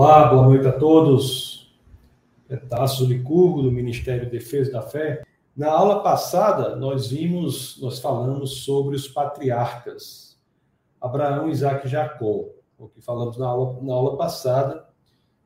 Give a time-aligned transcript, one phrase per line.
[0.00, 1.76] Olá, boa noite a todos.
[2.48, 5.24] É Tasso Licurgo, do Ministério Defesa da Fé.
[5.56, 10.38] Na aula passada, nós vimos, nós falamos sobre os patriarcas,
[11.00, 12.44] Abraão, Isaac e Jacó,
[12.78, 14.86] o que falamos na aula, na aula passada,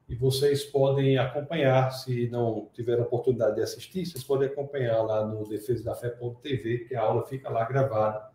[0.06, 5.48] e vocês podem acompanhar, se não tiveram oportunidade de assistir, vocês podem acompanhar lá no
[5.48, 8.28] defesadafé.tv, que a aula fica lá gravada,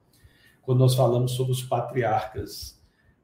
[0.63, 2.76] quando nós falamos sobre os patriarcas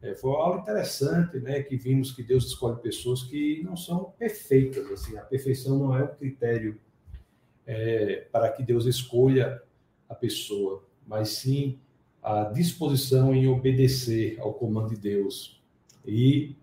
[0.04, 1.64] é, foi uma aula interessante, né?
[1.64, 4.92] Que vimos que Deus escolhe pessoas que não são perfeitas.
[4.92, 6.78] Assim, a perfeição não é um critério
[7.66, 9.64] é, para que Deus escolha
[10.10, 11.80] a pessoa, mas sim
[12.22, 15.62] a disposição em obedecer ao comando de Deus.
[16.06, 16.54] E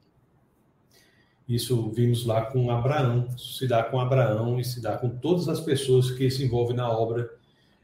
[1.48, 5.60] isso vimos lá com Abraão, se dá com Abraão e se dá com todas as
[5.60, 7.30] pessoas que se envolvem na obra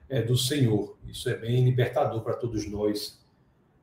[0.06, 0.98] é, do Senhor.
[1.08, 3.24] Isso é bem libertador para todos nós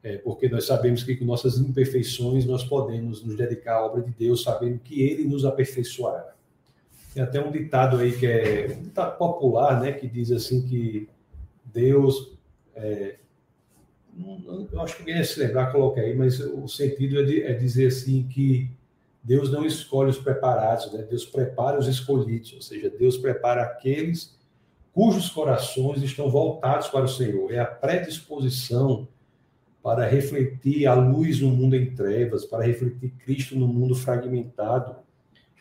[0.03, 4.11] é, porque nós sabemos que com nossas imperfeições nós podemos nos dedicar à obra de
[4.11, 6.33] Deus, sabendo que Ele nos aperfeiçoará.
[7.13, 11.07] Tem até um ditado aí que é um ditado popular, né, que diz assim que
[11.63, 12.37] Deus,
[12.75, 13.15] é,
[14.71, 17.53] eu acho que alguém ia se lembrar, coloquei aí, mas o sentido é, de, é,
[17.53, 18.69] dizer assim que
[19.23, 21.01] Deus não escolhe os preparados, né?
[21.09, 24.37] Deus prepara os escolhidos, ou seja, Deus prepara aqueles
[24.91, 27.51] cujos corações estão voltados para o Senhor.
[27.51, 29.07] É a predisposição
[29.83, 34.95] para refletir a luz no mundo em trevas, para refletir Cristo no mundo fragmentado,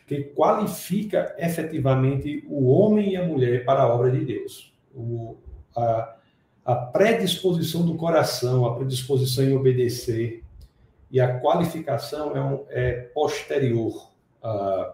[0.07, 4.73] que qualifica efetivamente o homem e a mulher para a obra de Deus.
[4.95, 5.35] O,
[5.75, 6.15] a,
[6.63, 10.41] a predisposição do coração, a predisposição em obedecer
[11.11, 14.09] e a qualificação é, um, é posterior
[14.41, 14.93] a,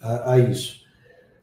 [0.00, 0.84] a, a, isso.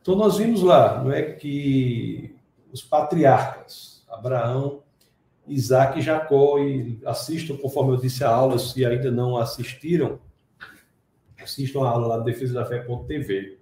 [0.01, 2.35] Então nós vimos lá, não é que
[2.71, 4.83] os patriarcas, Abraão,
[5.47, 10.19] Isaac e Jacó, e assistam, conforme eu disse a aula, se ainda não assistiram,
[11.41, 13.59] assistam a aula lá do Defesa da Fé.tv.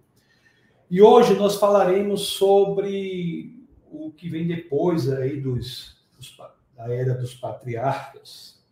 [0.89, 6.37] E hoje nós falaremos sobre o que vem depois aí dos, dos
[6.75, 8.63] da era dos patriarcas.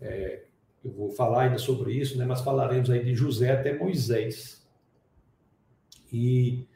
[0.00, 0.44] É,
[0.84, 4.66] eu vou falar ainda sobre isso, né, mas falaremos aí de José até Moisés.
[6.12, 6.66] E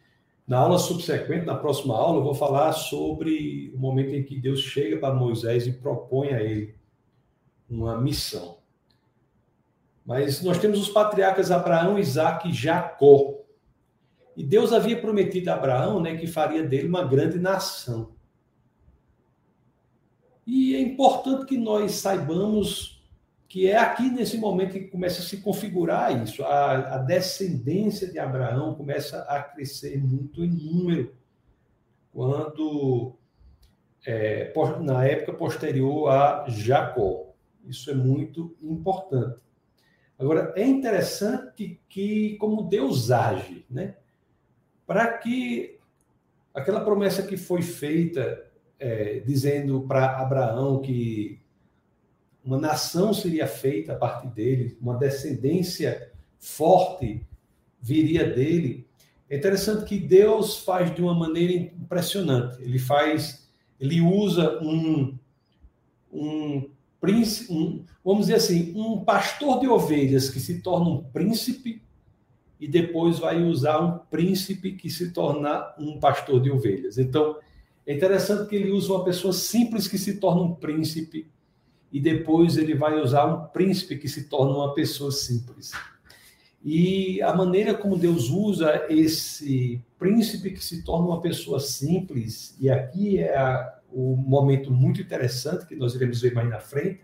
[0.49, 4.61] na aula subsequente, na próxima aula, eu vou falar sobre o momento em que Deus
[4.61, 6.75] chega para Moisés e propõe a ele
[7.69, 8.57] uma missão.
[10.07, 13.35] Mas nós temos os patriarcas Abraão, Isaac e Jacó.
[14.35, 18.15] E Deus havia prometido a Abraão né, que faria dele uma grande nação.
[20.47, 22.98] E é importante que nós saibamos
[23.49, 26.45] que é aqui nesse momento que começa a se configurar isso.
[26.45, 31.15] A, a, descendência de Abraão começa a crescer muito em número,
[32.13, 33.17] quando
[34.07, 37.33] é, na época posterior a Jacó.
[37.65, 39.43] Isso é muito importante.
[40.19, 43.95] Agora, é interessante que, como Deus age, né?
[44.87, 45.79] Para que
[46.53, 48.45] aquela promessa que foi feita,
[48.79, 51.41] é, dizendo para Abraão que
[52.49, 57.21] uma nação seria feita a partir dele, uma descendência forte
[57.79, 58.87] viria dele.
[59.29, 62.63] É interessante que Deus faz de uma maneira impressionante.
[62.63, 63.47] Ele faz,
[63.79, 65.19] ele usa um,
[66.11, 71.83] um príncipe, um, vamos dizer assim, um pastor de ovelhas que se torna um príncipe
[72.59, 76.97] e depois vai usar um príncipe que se torna um pastor de ovelhas.
[76.97, 77.37] Então,
[77.87, 81.31] é interessante que ele usa uma pessoa simples que se torna um príncipe
[81.93, 85.73] e depois ele vai usar um príncipe que se torna uma pessoa simples.
[86.63, 92.69] E a maneira como Deus usa esse príncipe que se torna uma pessoa simples, e
[92.69, 97.01] aqui é a, o momento muito interessante que nós iremos ver mais na frente,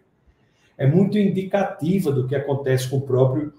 [0.76, 3.54] é muito indicativa do que acontece com o próprio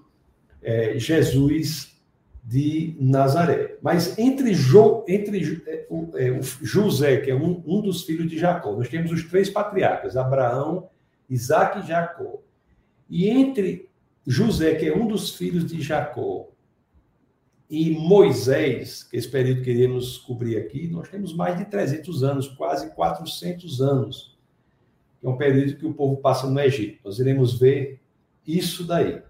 [0.62, 1.96] é, Jesus
[2.44, 3.76] de Nazaré.
[3.82, 8.30] Mas entre, jo, entre é, o, é, o José, que é um, um dos filhos
[8.30, 10.88] de Jacó, nós temos os três patriarcas, Abraão,
[11.28, 12.42] Isaac e Jacó.
[13.08, 13.88] E entre
[14.26, 16.48] José, que é um dos filhos de Jacó,
[17.68, 22.22] e Moisés, que é esse período que iremos cobrir aqui, nós temos mais de 300
[22.22, 24.36] anos, quase 400 anos.
[25.22, 27.00] É um período que o povo passa no Egito.
[27.04, 28.00] Nós iremos ver
[28.46, 29.20] isso daí.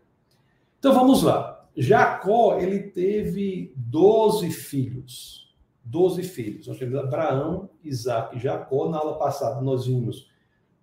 [0.79, 1.67] Então vamos lá.
[1.75, 5.55] Jacó, ele teve 12 filhos.
[5.82, 6.67] 12 filhos.
[6.67, 8.91] Nós temos Abraão, Isaac e Jacó.
[8.91, 10.31] Na aula passada nós vimos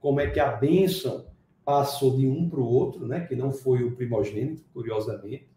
[0.04, 1.26] como é que a bênção
[1.64, 3.22] passou de um para o outro, né?
[3.22, 5.48] que não foi o primogênito, curiosamente.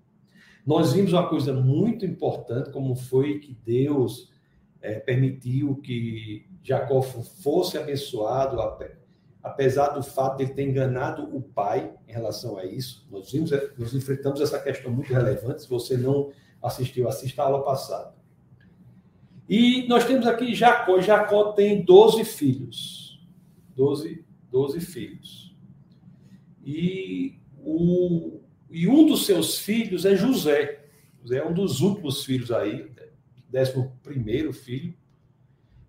[0.64, 4.32] Nós vimos uma coisa muito importante, como foi que Deus
[4.80, 8.60] é, permitiu que Jacó fosse abençoado
[9.42, 13.04] apesar do fato de ele ter enganado o pai em relação a isso.
[13.10, 15.62] Nós, vimos, nós enfrentamos essa questão muito relevante.
[15.62, 16.30] Se você não
[16.62, 18.14] assistiu, assista a aula passada.
[19.48, 21.00] E nós temos aqui Jacó.
[21.00, 23.06] Jacó tem 12 filhos.
[23.74, 25.56] 12, 12 filhos.
[26.64, 28.40] E, o,
[28.70, 30.84] e um dos seus filhos é José.
[31.22, 32.90] José é um dos últimos filhos aí,
[33.48, 34.94] décimo primeiro filho.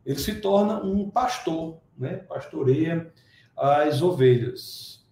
[0.05, 2.17] Ele se torna um pastor, né?
[2.17, 3.11] pastoreia
[3.55, 5.05] as ovelhas.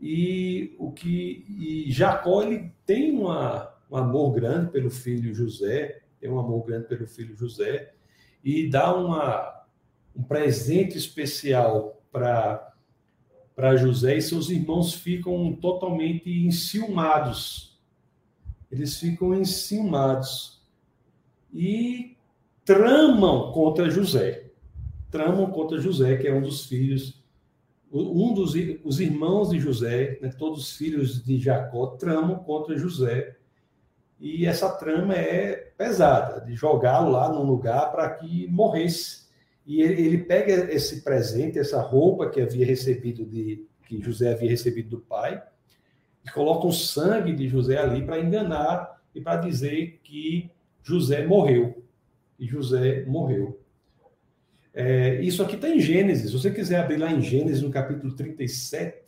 [0.00, 6.30] E o que e Jacó ele tem uma, um amor grande pelo filho José, tem
[6.30, 7.92] um amor grande pelo filho José
[8.42, 9.66] e dá uma,
[10.14, 12.69] um presente especial para
[13.60, 17.78] para José e seus irmãos ficam totalmente enciumados.
[18.72, 20.62] Eles ficam enciumados
[21.52, 22.16] e
[22.64, 24.46] tramam contra José.
[25.10, 27.20] Tramam contra José, que é um dos filhos
[27.92, 28.54] um dos
[28.84, 33.36] os irmãos de José, né, todos os filhos de Jacó, tramam contra José.
[34.18, 39.19] E essa trama é pesada, de jogá-lo lá num lugar para que morresse.
[39.66, 44.90] E ele, pega esse presente, essa roupa que havia recebido de que José havia recebido
[44.90, 45.42] do pai,
[46.24, 50.50] e coloca o sangue de José ali para enganar e para dizer que
[50.82, 51.82] José morreu.
[52.38, 53.60] E José morreu.
[54.72, 56.30] É, isso aqui está em Gênesis.
[56.30, 59.00] Se você quiser abrir lá em Gênesis, no capítulo 37,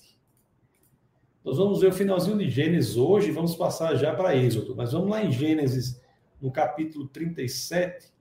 [1.44, 4.76] nós vamos ver o finalzinho de Gênesis hoje vamos passar já para Êxodo.
[4.76, 6.00] Mas vamos lá em Gênesis,
[6.40, 8.11] no capítulo 37.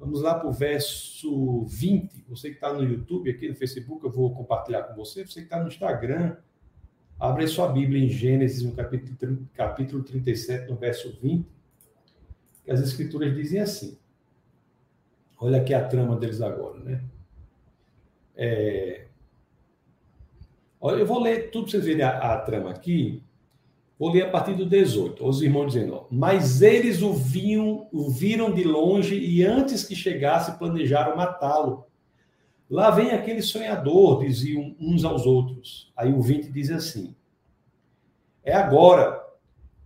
[0.00, 2.24] Vamos lá para o verso 20.
[2.30, 5.26] Você que está no YouTube, aqui no Facebook, eu vou compartilhar com você.
[5.26, 6.38] Você que está no Instagram,
[7.18, 11.46] abre sua Bíblia em Gênesis, no capítulo, capítulo 37, no verso 20.
[12.64, 13.98] Que as Escrituras dizem assim.
[15.38, 17.04] Olha aqui a trama deles agora, né?
[18.34, 19.06] É...
[20.80, 23.22] Olha, eu vou ler tudo para vocês verem a, a, trama aqui.
[24.00, 25.22] Vou ler a partir do 18.
[25.22, 29.94] Os irmãos dizendo: ó, Mas eles o, viam, o viram de longe e antes que
[29.94, 31.84] chegasse planejaram matá-lo.
[32.70, 35.92] Lá vem aquele sonhador, diziam uns aos outros.
[35.94, 37.14] Aí o 20 diz assim:
[38.42, 39.20] É agora,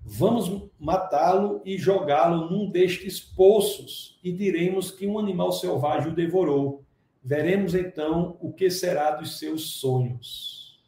[0.06, 6.84] Vamos matá-lo e jogá-lo num destes poços, e diremos que um animal selvagem o devorou.
[7.22, 10.78] Veremos então o que será dos seus sonhos.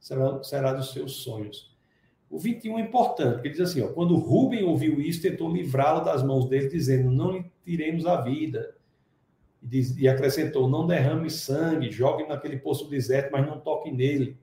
[0.00, 1.71] Será, será dos seus sonhos.
[2.32, 6.22] O 21 é importante, porque diz assim: ó, quando Rubem ouviu isso, tentou livrá-lo das
[6.22, 8.74] mãos dele, dizendo: Não lhe tiremos a vida.
[9.62, 14.38] E, diz, e acrescentou: Não derrame sangue, jogue naquele poço deserto, mas não toque nele.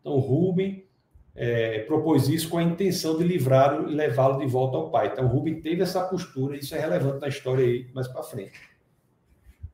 [0.00, 0.86] Então, Rubem
[1.34, 5.08] é, propôs isso com a intenção de livrá-lo e levá-lo de volta ao pai.
[5.08, 8.58] Então, Rubem teve essa postura, isso é relevante na história aí mais para frente.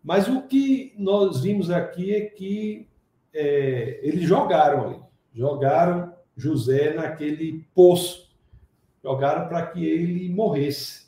[0.02, 2.88] Mas o que nós vimos aqui é que
[3.32, 5.00] é, eles jogaram ali,
[5.32, 8.30] jogaram José naquele poço,
[9.02, 11.06] jogaram para que ele morresse.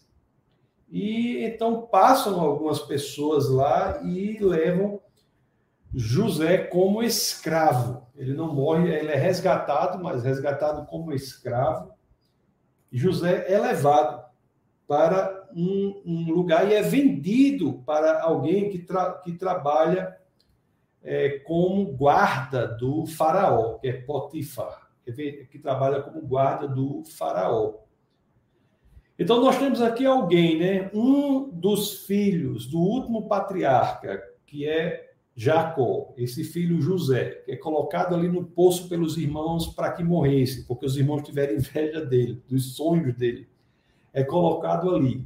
[0.91, 5.01] E então passam algumas pessoas lá e levam
[5.95, 8.07] José como escravo.
[8.17, 11.93] Ele não morre, ele é resgatado, mas resgatado como escravo.
[12.91, 14.25] José é levado
[14.87, 20.17] para um, um lugar e é vendido para alguém que, tra, que trabalha
[21.03, 27.75] é, como guarda do faraó, que é Potifar, que, trabalha como guarda do faraó.
[29.19, 30.91] Então nós temos aqui alguém, né?
[30.95, 38.15] Um dos filhos do último patriarca, que é Jacó, esse filho José, que é colocado
[38.15, 42.75] ali no poço pelos irmãos para que morresse, porque os irmãos tiveram inveja dele, dos
[42.75, 43.49] sonhos dele.
[44.13, 45.25] É colocado ali.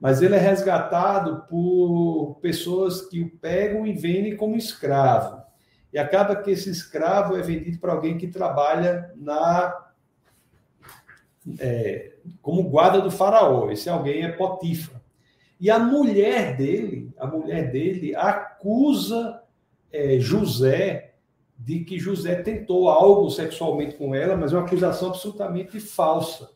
[0.00, 5.39] Mas ele é resgatado por pessoas que o pegam e vendem como escravo.
[5.92, 9.90] E acaba que esse escravo é vendido para alguém que trabalha na
[11.58, 13.70] é, como guarda do faraó.
[13.70, 15.00] Esse alguém é Potifa.
[15.58, 19.42] E a mulher dele, a mulher dele acusa
[19.92, 21.14] é, José
[21.58, 26.50] de que José tentou algo sexualmente com ela, mas é uma acusação absolutamente falsa.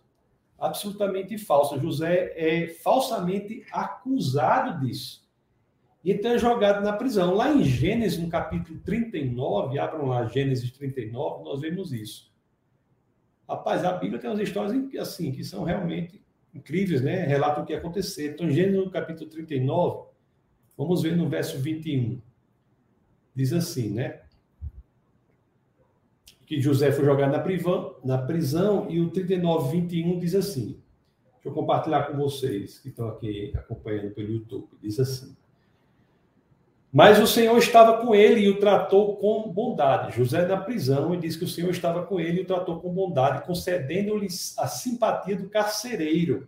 [0.58, 1.78] Absolutamente falsa.
[1.78, 5.22] José é falsamente acusado disso.
[6.04, 7.34] E é jogado na prisão.
[7.34, 12.30] Lá em Gênesis, no capítulo 39, abram lá Gênesis 39, nós vemos isso.
[13.48, 16.22] Rapaz, a Bíblia tem umas histórias assim que são realmente
[16.54, 17.24] incríveis, né?
[17.24, 18.32] Relata o que aconteceu.
[18.32, 20.08] Então, Gênesis no capítulo 39,
[20.76, 22.20] vamos ver no verso 21
[23.34, 24.20] diz assim, né?
[26.46, 30.80] Que José foi jogado na prisão, na prisão e o 39, 21 diz assim.
[31.34, 34.68] Deixa eu compartilhar com vocês que estão aqui acompanhando pelo YouTube.
[34.80, 35.34] Diz assim.
[36.94, 40.16] Mas o Senhor estava com ele e o tratou com bondade.
[40.16, 42.88] José na prisão e diz que o Senhor estava com ele e o tratou com
[42.88, 46.46] bondade, concedendo-lhe a simpatia do carcereiro.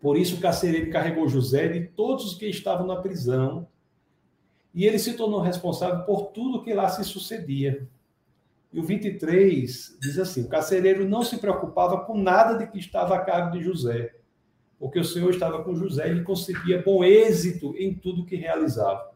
[0.00, 3.66] Por isso o carcereiro carregou José de todos os que estavam na prisão,
[4.72, 7.84] e ele se tornou responsável por tudo que lá se sucedia.
[8.72, 13.16] E o 23 diz assim: o carcereiro não se preocupava com nada de que estava
[13.16, 14.14] a cargo de José,
[14.78, 19.15] porque o Senhor estava com José e conseguia bom êxito em tudo que realizava.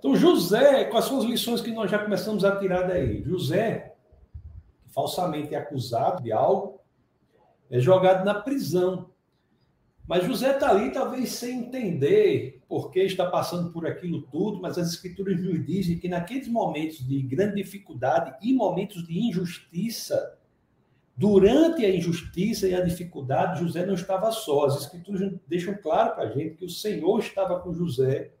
[0.00, 3.22] Então, José, quais são as lições que nós já começamos a tirar daí?
[3.22, 3.94] José,
[4.94, 6.80] falsamente é acusado de algo,
[7.68, 9.10] é jogado na prisão.
[10.08, 14.78] Mas José está ali, talvez sem entender por que está passando por aquilo tudo, mas
[14.78, 20.38] as escrituras nos dizem que naqueles momentos de grande dificuldade e momentos de injustiça,
[21.14, 24.64] durante a injustiça e a dificuldade, José não estava só.
[24.64, 28.32] As escrituras deixam claro para a gente que o Senhor estava com José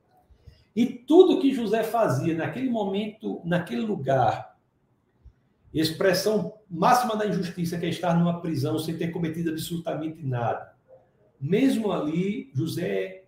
[0.74, 4.56] e tudo que José fazia naquele momento, naquele lugar,
[5.72, 10.72] expressão máxima da injustiça, que é estar numa prisão sem ter cometido absolutamente nada.
[11.40, 13.24] Mesmo ali, José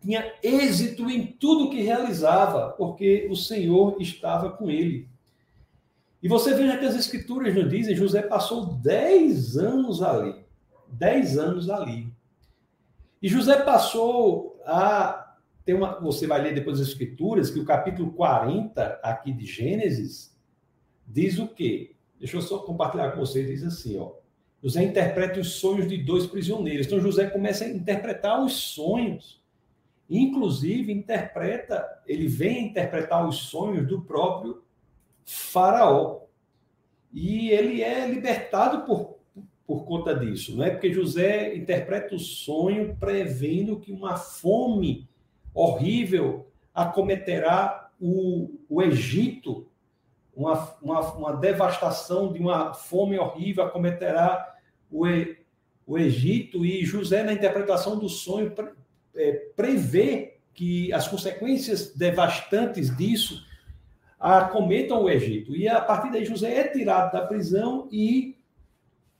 [0.00, 5.08] tinha êxito em tudo que realizava, porque o Senhor estava com ele.
[6.22, 10.34] E você veja que as escrituras nos dizem, José passou 10 anos ali.
[10.88, 12.12] 10 anos ali.
[13.20, 15.27] E José passou a
[15.68, 20.34] tem uma, você vai ler depois as escrituras que o capítulo 40 aqui de Gênesis
[21.06, 21.94] diz o quê?
[22.18, 24.12] Deixa eu só compartilhar com vocês, diz assim, ó.
[24.62, 26.86] José interpreta os sonhos de dois prisioneiros.
[26.86, 29.42] Então José começa a interpretar os sonhos.
[30.08, 34.62] Inclusive interpreta, ele vem interpretar os sonhos do próprio
[35.26, 36.22] faraó.
[37.12, 39.18] E ele é libertado por,
[39.66, 40.70] por conta disso, não é?
[40.70, 45.06] Porque José interpreta o sonho prevendo que uma fome
[45.58, 49.66] horrível acometerá o, o Egito,
[50.34, 54.54] uma, uma, uma, devastação de uma fome horrível acometerá
[54.88, 55.04] o,
[55.84, 58.68] o Egito, e José, na interpretação do sonho, pre,
[59.16, 63.44] é, prevê que as consequências devastantes disso
[64.18, 65.56] acometam o Egito.
[65.56, 68.36] E a partir daí, José é tirado da prisão e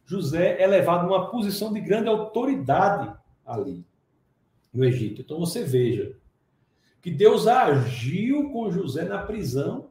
[0.07, 3.12] José é levado a uma posição de grande autoridade
[3.45, 3.85] ali
[4.73, 5.21] no Egito.
[5.21, 6.16] Então você veja,
[7.00, 9.90] que Deus agiu com José na prisão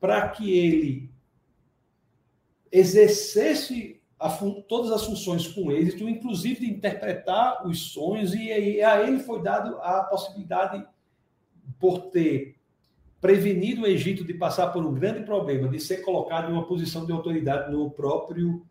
[0.00, 1.10] para que ele
[2.70, 4.00] exercesse
[4.68, 9.76] todas as funções com êxito, inclusive de interpretar os sonhos, e a ele foi dado
[9.80, 10.84] a possibilidade,
[11.78, 12.56] por ter
[13.20, 17.04] prevenido o Egito de passar por um grande problema, de ser colocado em uma posição
[17.04, 18.64] de autoridade no próprio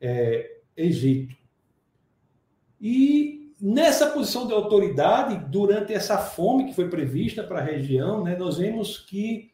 [0.00, 1.36] é, Egito.
[2.80, 8.36] E nessa posição de autoridade, durante essa fome que foi prevista para a região, né,
[8.36, 9.50] nós vemos que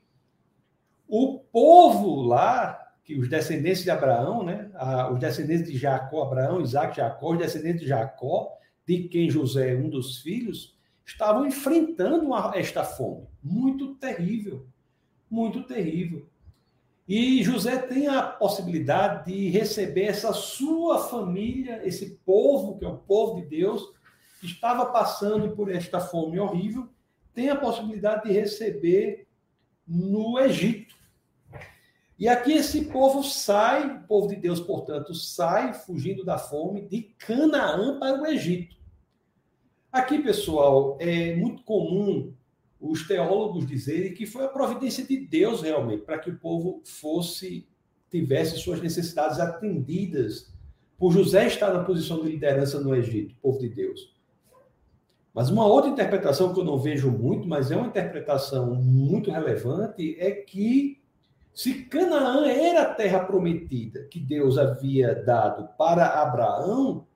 [1.07, 4.71] o povo lá, que os descendentes de Abraão, né,
[5.13, 8.57] os descendentes de Jacó, Abraão, Isaac, Jacó, os descendentes de Jacó,
[8.87, 14.67] de quem José é um dos filhos, estavam enfrentando uma, esta fome muito terrível,
[15.31, 16.27] muito terrível.
[17.07, 22.99] E José tem a possibilidade de receber essa sua família, esse povo, que é o
[22.99, 23.93] povo de Deus,
[24.41, 26.89] que estava passando por esta fome horrível,
[27.35, 29.27] tem a possibilidade de receber
[29.87, 30.95] no Egito.
[32.19, 37.03] E aqui esse povo sai, o povo de Deus, portanto, sai fugindo da fome de
[37.19, 38.77] Canaã para o Egito.
[39.91, 42.33] Aqui, pessoal, é muito comum
[42.83, 47.69] os teólogos dizerem que foi a providência de Deus realmente para que o povo fosse
[48.11, 50.53] tivesse suas necessidades atendidas
[50.99, 54.13] por José estar na posição de liderança no Egito, povo de Deus.
[55.33, 60.17] Mas uma outra interpretação que eu não vejo muito, mas é uma interpretação muito relevante,
[60.19, 61.01] é que
[61.55, 67.07] se Canaã era a terra prometida que Deus havia dado para Abraão,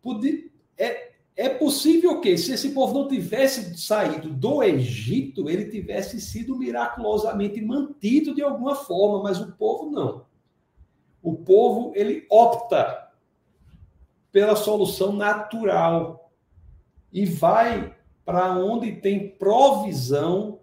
[0.00, 0.48] podia,
[0.78, 1.09] é,
[1.40, 7.62] é possível que, se esse povo não tivesse saído do Egito, ele tivesse sido miraculosamente
[7.62, 10.26] mantido de alguma forma, mas o povo não.
[11.22, 13.10] O povo, ele opta
[14.30, 16.30] pela solução natural
[17.10, 20.60] e vai para onde tem provisão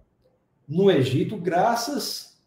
[0.67, 2.39] no Egito, graças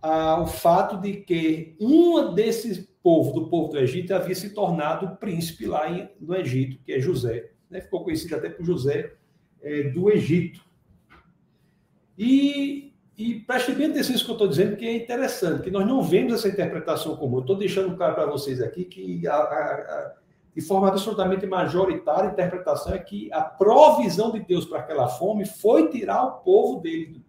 [0.00, 5.66] ao fato de que uma desses povo do povo do Egito havia se tornado príncipe
[5.66, 5.86] lá
[6.20, 9.14] no Egito, que é José né, ficou conhecido até por José
[9.62, 10.60] é, do Egito.
[12.16, 15.86] E, e preste bem atenção nisso que eu estou dizendo, que é interessante, que nós
[15.86, 17.40] não vemos essa interpretação comum.
[17.40, 20.14] Estou deixando claro para vocês aqui que a, a, a,
[20.54, 25.46] de forma absolutamente majoritária, a interpretação é que a provisão de Deus para aquela fome
[25.46, 27.24] foi tirar o povo dele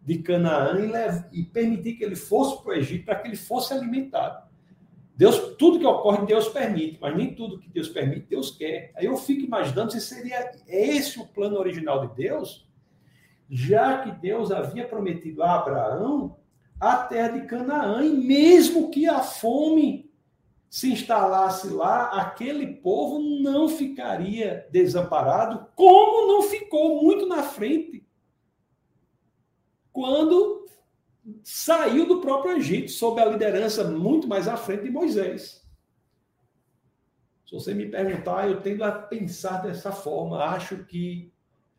[0.00, 0.78] de Canaã
[1.32, 4.47] e, e permitir que ele fosse para o Egito para que ele fosse alimentado.
[5.18, 8.92] Deus, tudo que ocorre, Deus permite, mas nem tudo que Deus permite, Deus quer.
[8.94, 12.64] Aí eu fico imaginando se seria esse o plano original de Deus,
[13.50, 16.36] já que Deus havia prometido a Abraão
[16.78, 20.08] a terra de Canaã, e mesmo que a fome
[20.70, 28.06] se instalasse lá, aquele povo não ficaria desamparado, como não ficou muito na frente,
[29.92, 30.57] quando
[31.42, 35.66] saiu do próprio Egito, sob a liderança muito mais à frente de Moisés.
[37.46, 40.44] Se você me perguntar, eu tendo a pensar dessa forma.
[40.44, 41.32] Acho que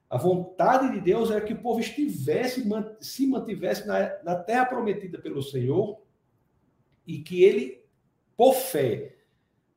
[0.10, 2.64] a vontade de Deus era que o povo estivesse,
[3.00, 6.02] se mantivesse na, na terra prometida pelo Senhor
[7.06, 7.84] e que ele,
[8.36, 9.16] por fé,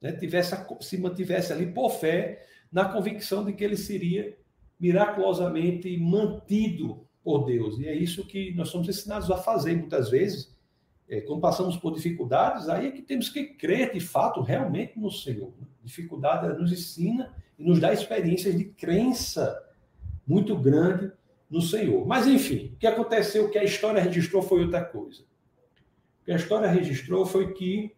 [0.00, 4.36] né, tivesse, se mantivesse ali por fé, na convicção de que ele seria
[4.80, 7.78] miraculosamente mantido por Deus.
[7.78, 10.52] E é isso que nós somos ensinados a fazer muitas vezes.
[11.08, 15.10] É, quando passamos por dificuldades, aí é que temos que crer de fato realmente no
[15.10, 15.52] Senhor.
[15.82, 19.60] Dificuldade nos ensina e nos dá experiências de crença
[20.26, 21.12] muito grande
[21.50, 22.06] no Senhor.
[22.06, 25.22] Mas enfim, o que aconteceu, o que a história registrou foi outra coisa.
[26.22, 27.94] O que a história registrou foi que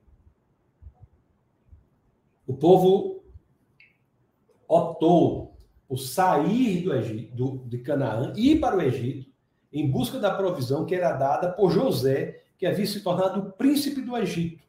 [2.47, 3.23] o povo
[4.67, 5.54] optou
[5.95, 9.31] o sair do Egito, do, de Canaã, ir para o Egito,
[9.73, 14.17] em busca da provisão que era dada por José, que havia se tornado príncipe do
[14.17, 14.63] Egito.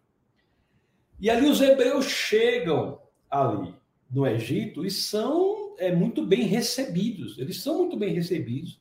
[1.19, 3.73] E ali os hebreus chegam ali
[4.09, 7.39] no Egito e são é, muito bem recebidos.
[7.39, 8.79] Eles são muito bem recebidos.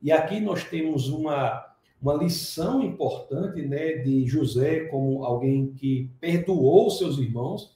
[0.00, 1.66] E aqui nós temos uma,
[2.00, 7.74] uma lição importante né, de José como alguém que perdoou seus irmãos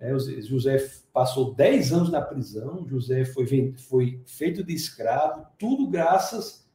[0.00, 0.78] é, José
[1.12, 6.66] passou 10 anos na prisão, José foi, foi feito de escravo, tudo graças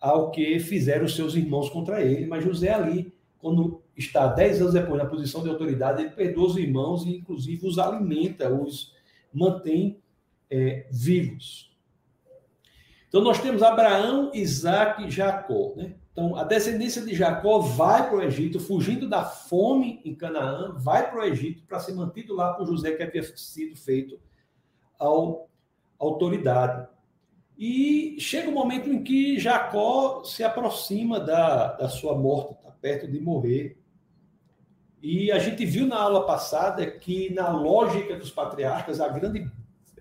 [0.00, 2.26] ao que fizeram os seus irmãos contra ele.
[2.26, 6.56] Mas José ali, quando está 10 anos depois na posição de autoridade, ele perdoa os
[6.56, 8.92] irmãos e, inclusive, os alimenta, os
[9.32, 9.98] mantém
[10.50, 11.71] é, vivos.
[13.12, 15.74] Então, nós temos Abraão, Isaac e Jacó.
[15.76, 15.96] Né?
[16.10, 21.10] Então, a descendência de Jacó vai para o Egito, fugindo da fome em Canaã, vai
[21.10, 24.18] para o Egito para ser mantido lá por José, que havia sido feito
[24.98, 25.50] ao
[25.98, 26.88] autoridade.
[27.58, 32.70] E chega o um momento em que Jacó se aproxima da, da sua morte, está
[32.70, 33.78] perto de morrer.
[35.02, 39.50] E a gente viu na aula passada que, na lógica dos patriarcas, a grande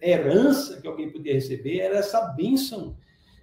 [0.02, 2.98] herança que alguém podia receber era essa bênção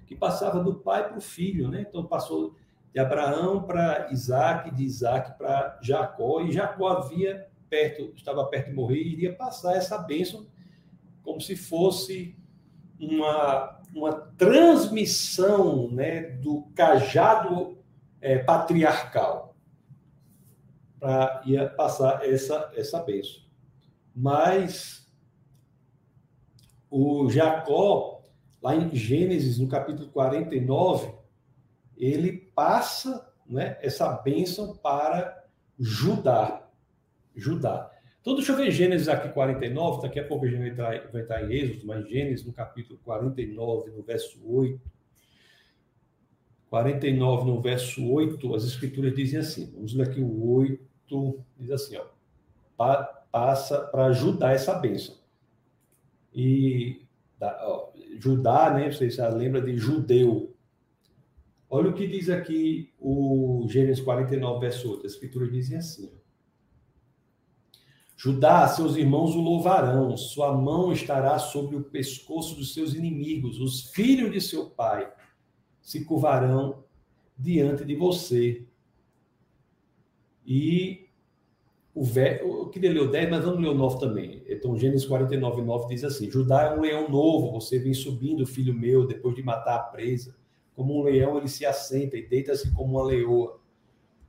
[0.06, 1.84] que passava do pai para o filho, né?
[1.88, 2.54] Então passou
[2.92, 8.74] de Abraão para Isaac, de Isaac para Jacó, e Jacó havia perto, estava perto de
[8.74, 10.46] morrer e iria passar essa bênção
[11.22, 12.34] como se fosse
[12.98, 17.78] uma, uma transmissão né, do cajado
[18.20, 19.54] é, patriarcal
[20.98, 23.42] para ia passar essa, essa bênção.
[24.14, 25.07] Mas
[26.90, 28.22] o Jacó
[28.62, 31.12] lá em Gênesis, no capítulo 49,
[31.96, 35.44] ele passa né, essa bênção para
[35.78, 36.68] Judá.
[37.34, 37.90] Judá.
[38.20, 41.54] Então, deixa eu ver Gênesis aqui 49, daqui a pouco a gente vai entrar em
[41.54, 44.80] Êxodo, mas Gênesis no capítulo 49, no verso 8.
[46.68, 51.96] 49, no verso 8, as escrituras dizem assim, vamos ler aqui o 8, diz assim,
[51.96, 52.04] ó,
[53.32, 55.17] passa para ajudar essa bênção.
[56.40, 57.02] E
[57.42, 58.92] ó, Judá, né?
[58.92, 60.54] Você já lembra de judeu.
[61.68, 65.02] Olha o que diz aqui o Gênesis 49, verso 8.
[65.02, 66.12] A escritura diz assim:
[68.16, 73.90] Judá, seus irmãos o louvarão, sua mão estará sobre o pescoço dos seus inimigos, os
[73.90, 75.12] filhos de seu pai
[75.82, 76.84] se curvarão
[77.36, 78.64] diante de você.
[80.46, 81.07] E
[81.98, 82.40] o ver...
[82.42, 84.42] Eu queria ler o 10, mas vamos ler o 9 também.
[84.48, 88.72] Então, Gênesis 49, 9 diz assim: Judá é um leão novo, você vem subindo, filho
[88.72, 90.36] meu, depois de matar a presa.
[90.76, 93.58] Como um leão, ele se assenta e deita-se como uma leoa,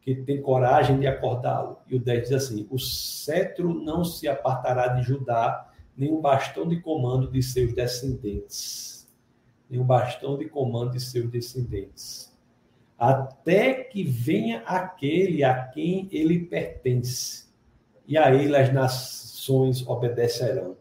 [0.01, 1.77] que tem coragem de acordá-lo.
[1.87, 6.67] E o 10 diz assim: O cetro não se apartará de Judá, nem o bastão
[6.67, 9.07] de comando de seus descendentes.
[9.69, 12.35] Nem o bastão de comando de seus descendentes.
[12.97, 17.48] Até que venha aquele a quem ele pertence
[18.09, 20.75] e a ele as nações obedecerão.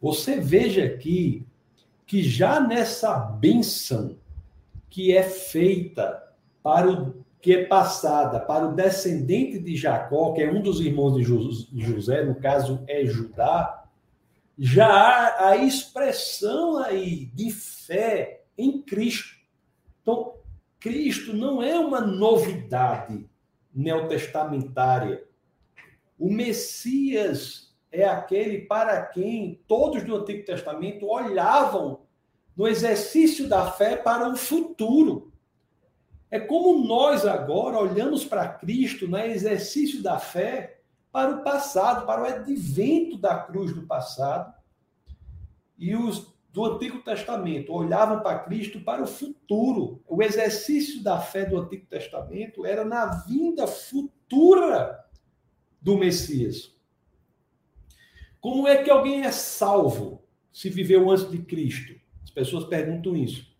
[0.00, 1.44] Você veja aqui
[2.06, 4.16] que já nessa bênção
[4.90, 6.22] que é feita
[6.62, 11.16] para o que é passada para o descendente de Jacó, que é um dos irmãos
[11.16, 13.84] de José, no caso é Judá,
[14.58, 19.36] já há a expressão aí de fé em Cristo.
[20.00, 20.34] Então,
[20.78, 23.26] Cristo não é uma novidade
[23.74, 25.23] neotestamentária.
[26.24, 32.00] O Messias é aquele para quem todos do Antigo Testamento olhavam
[32.56, 35.30] no exercício da fé para o futuro.
[36.30, 40.80] É como nós agora olhamos para Cristo no exercício da fé
[41.12, 44.54] para o passado, para o advento da cruz do passado.
[45.76, 50.02] E os do Antigo Testamento olhavam para Cristo para o futuro.
[50.08, 55.03] O exercício da fé do Antigo Testamento era na vinda futura
[55.84, 56.74] do Messias.
[58.40, 61.94] Como é que alguém é salvo se viveu antes de Cristo?
[62.22, 63.54] As pessoas perguntam isso.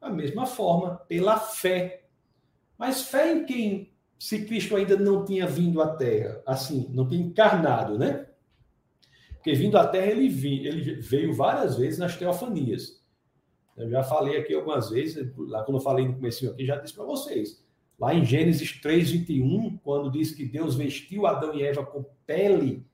[0.00, 2.08] Da mesma forma, pela fé.
[2.76, 7.24] Mas fé em quem se Cristo ainda não tinha vindo à Terra, assim, não tinha
[7.24, 8.26] encarnado, né?
[9.34, 13.00] Porque vindo à Terra ele, vi, ele veio várias vezes nas teofanias.
[13.76, 16.94] Eu já falei aqui algumas vezes, lá quando eu falei no começo aqui, já disse
[16.94, 17.64] para vocês.
[18.00, 22.86] Lá em Gênesis 3:21, quando diz que Deus vestiu Adão e Eva com pele,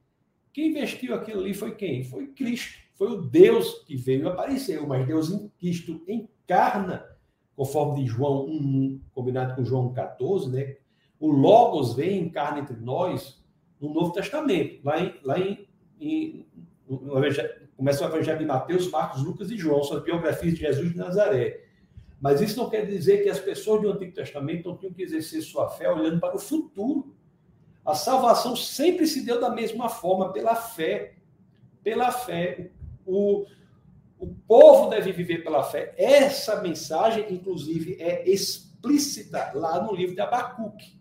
[0.53, 2.03] quem vestiu aquilo ali foi quem?
[2.03, 2.85] Foi Cristo.
[2.95, 7.07] Foi o Deus que veio e apareceu, mas Deus em Cristo encarna,
[7.55, 10.77] conforme de João 1, combinado com João 14, né?
[11.21, 13.45] O Logos vem em carne entre nós
[13.81, 15.69] no Novo Testamento, lá em, lá em,
[16.01, 16.47] em
[16.89, 17.11] no,
[17.77, 20.97] começa o Evangelho de Mateus, Marcos, Lucas e João, são as biografias de Jesus de
[20.97, 21.66] Nazaré.
[22.27, 25.41] Mas isso não quer dizer que as pessoas do Antigo Testamento não tinham que exercer
[25.43, 27.15] sua fé olhando para o futuro.
[27.85, 31.15] A salvação sempre se deu da mesma forma, pela fé.
[31.85, 32.73] Pela fé.
[33.07, 33.47] O,
[34.19, 35.95] o povo deve viver pela fé.
[35.97, 40.99] Essa mensagem, inclusive, é explícita lá no livro de Abacuque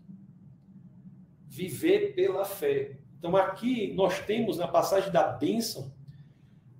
[1.48, 3.00] viver pela fé.
[3.18, 5.92] Então, aqui nós temos na passagem da bênção,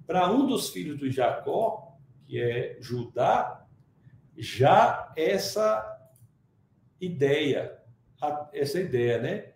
[0.07, 3.66] para um dos filhos de Jacó, que é Judá,
[4.37, 5.99] já essa
[7.01, 7.79] ideia,
[8.53, 9.53] essa ideia, né?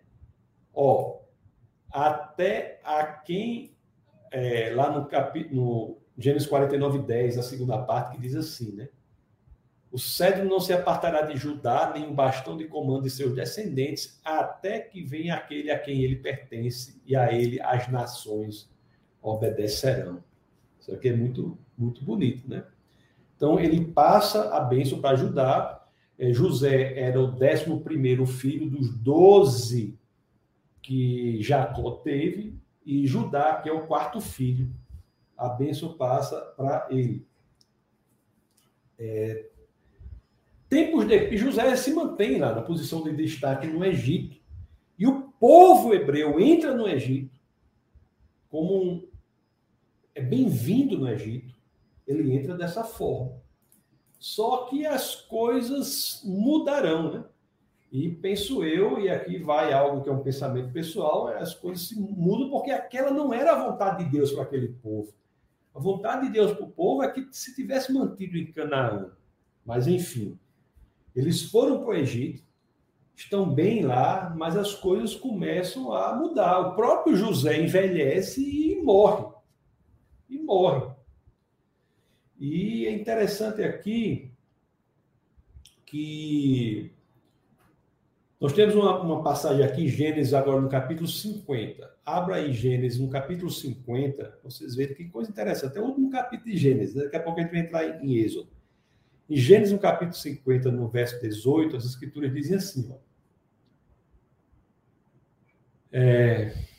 [0.73, 1.21] Ó,
[1.91, 3.75] até a quem,
[4.31, 8.89] é, lá no, capítulo, no Gênesis 49, 10, a segunda parte, que diz assim, né?
[9.91, 14.21] O cedro não se apartará de Judá, nem o bastão de comando de seus descendentes,
[14.23, 18.71] até que venha aquele a quem ele pertence, e a ele as nações
[19.21, 20.23] obedecerão.
[20.79, 22.63] Isso aqui é muito, muito bonito, né?
[23.41, 25.83] Então, ele passa a bênção para Judá.
[26.15, 29.97] É, José era o décimo primeiro filho dos doze
[30.79, 34.71] que Jacó teve, e Judá, que é o quarto filho,
[35.35, 37.25] a bênção passa para ele.
[38.99, 39.49] É,
[40.69, 44.39] Tempos depois, José se mantém lá na posição de destaque no Egito.
[44.99, 47.35] E o povo hebreu entra no Egito
[48.49, 49.07] como um,
[50.13, 51.59] é bem-vindo no Egito.
[52.11, 53.33] Ele entra dessa forma.
[54.19, 57.23] Só que as coisas mudarão, né?
[57.91, 61.87] E penso eu, e aqui vai algo que é um pensamento pessoal, é, as coisas
[61.87, 65.13] se mudam porque aquela não era a vontade de Deus para aquele povo.
[65.73, 69.11] A vontade de Deus para o povo é que se tivesse mantido em Canaã.
[69.65, 70.37] Mas, enfim,
[71.15, 72.43] eles foram para o Egito,
[73.15, 76.59] estão bem lá, mas as coisas começam a mudar.
[76.59, 79.25] O próprio José envelhece e morre.
[80.29, 80.90] E morre.
[82.41, 84.31] E é interessante aqui
[85.85, 86.91] que
[88.39, 91.97] nós temos uma, uma, passagem aqui em Gênesis, agora no capítulo 50.
[92.03, 95.77] Abra aí Gênesis, no capítulo 50, vocês verem que coisa interessante.
[95.77, 98.49] É o último capítulo de Gênesis, daqui a pouco a gente vai entrar em Êxodo.
[99.29, 102.97] Em Gênesis, no capítulo 50, no verso 18, as escrituras dizem assim, ó.
[105.91, 106.70] É...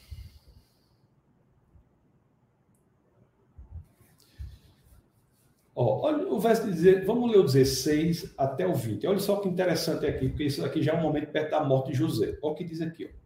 [5.74, 9.06] Ó, olha o verso dizer, vamos ler o 16 até o 20.
[9.06, 11.92] Olha só que interessante aqui, porque isso aqui já é um momento perto da morte
[11.92, 12.38] de José.
[12.42, 13.22] Olha o que diz aqui, ó.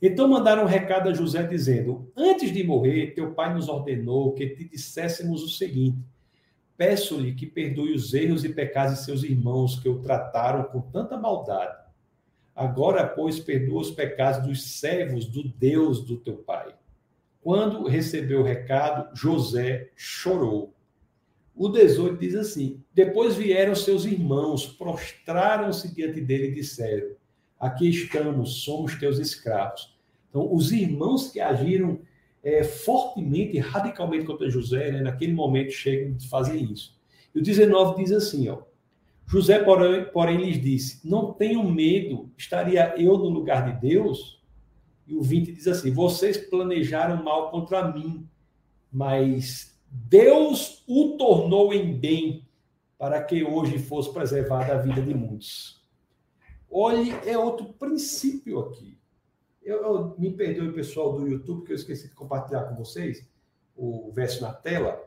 [0.00, 4.46] Então mandaram um recado a José dizendo: Antes de morrer, teu pai nos ordenou que
[4.46, 5.98] te disséssemos o seguinte:
[6.76, 11.16] Peço-lhe que perdoe os erros e pecados de seus irmãos que o trataram com tanta
[11.16, 11.76] maldade.
[12.54, 16.72] Agora, pois, perdoa os pecados dos servos do Deus do teu pai.
[17.40, 20.72] Quando recebeu o recado, José chorou.
[21.58, 27.16] O 18 diz assim: Depois vieram seus irmãos, prostraram-se diante dele e disseram:
[27.58, 29.98] Aqui estamos, somos teus escravos.
[30.30, 31.98] Então, os irmãos que agiram
[32.44, 36.96] é, fortemente, radicalmente contra José, né, naquele momento chegam a fazer isso.
[37.34, 38.58] E o 19 diz assim, ó,
[39.26, 44.40] José, porém, porém, lhes disse, não tenham medo, estaria eu no lugar de Deus?
[45.06, 48.26] E o 20 diz assim, vocês planejaram mal contra mim,
[48.92, 52.46] mas Deus o tornou em bem
[52.98, 55.78] para que hoje fosse preservada a vida de muitos.
[56.70, 58.98] Olhe, é outro princípio aqui.
[59.62, 63.28] Eu, eu, me perdoe, pessoal do YouTube, que eu esqueci de compartilhar com vocês
[63.76, 65.00] o verso na tela.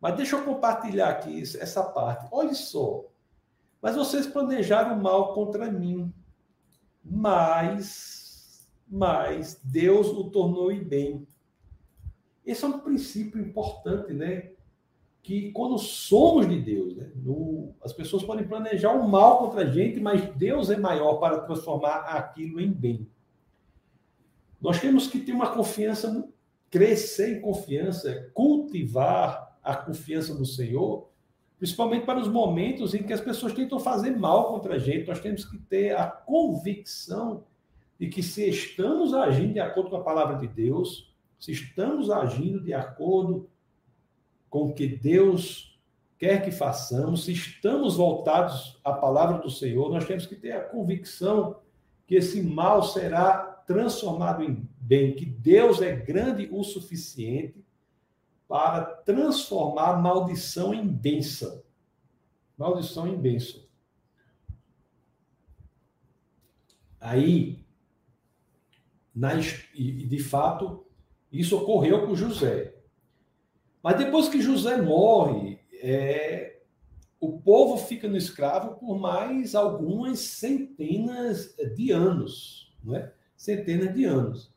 [0.00, 2.26] Mas deixa eu compartilhar aqui essa parte.
[2.32, 3.04] Olha só.
[3.82, 6.12] Mas vocês planejaram mal contra mim.
[7.04, 11.26] Mas, mas Deus o tornou em bem.
[12.44, 14.50] Esse é um princípio importante, né?
[15.22, 17.10] Que quando somos de Deus, né?
[17.16, 21.40] No, as pessoas podem planejar o mal contra a gente, mas Deus é maior para
[21.40, 23.06] transformar aquilo em bem.
[24.60, 26.28] Nós temos que ter uma confiança,
[26.70, 31.08] crescer em confiança, cultivar a confiança no Senhor,
[31.58, 35.08] principalmente para os momentos em que as pessoas tentam fazer mal contra a gente.
[35.08, 37.44] Nós temos que ter a convicção
[37.98, 41.09] de que se estamos agindo de acordo com a palavra de Deus,
[41.40, 43.48] se estamos agindo de acordo
[44.50, 45.80] com o que Deus
[46.18, 50.60] quer que façamos, se estamos voltados à palavra do Senhor, nós temos que ter a
[50.60, 51.58] convicção
[52.06, 57.64] que esse mal será transformado em bem, que Deus é grande o suficiente
[58.46, 61.62] para transformar maldição em bênção.
[62.58, 63.62] Maldição em bênção.
[67.00, 67.64] Aí,
[69.14, 69.30] na,
[69.74, 70.84] e de fato,
[71.32, 72.74] isso ocorreu com José.
[73.82, 76.60] Mas depois que José morre, é,
[77.20, 83.12] o povo fica no escravo por mais algumas centenas de anos, não é?
[83.36, 84.52] Centenas de anos.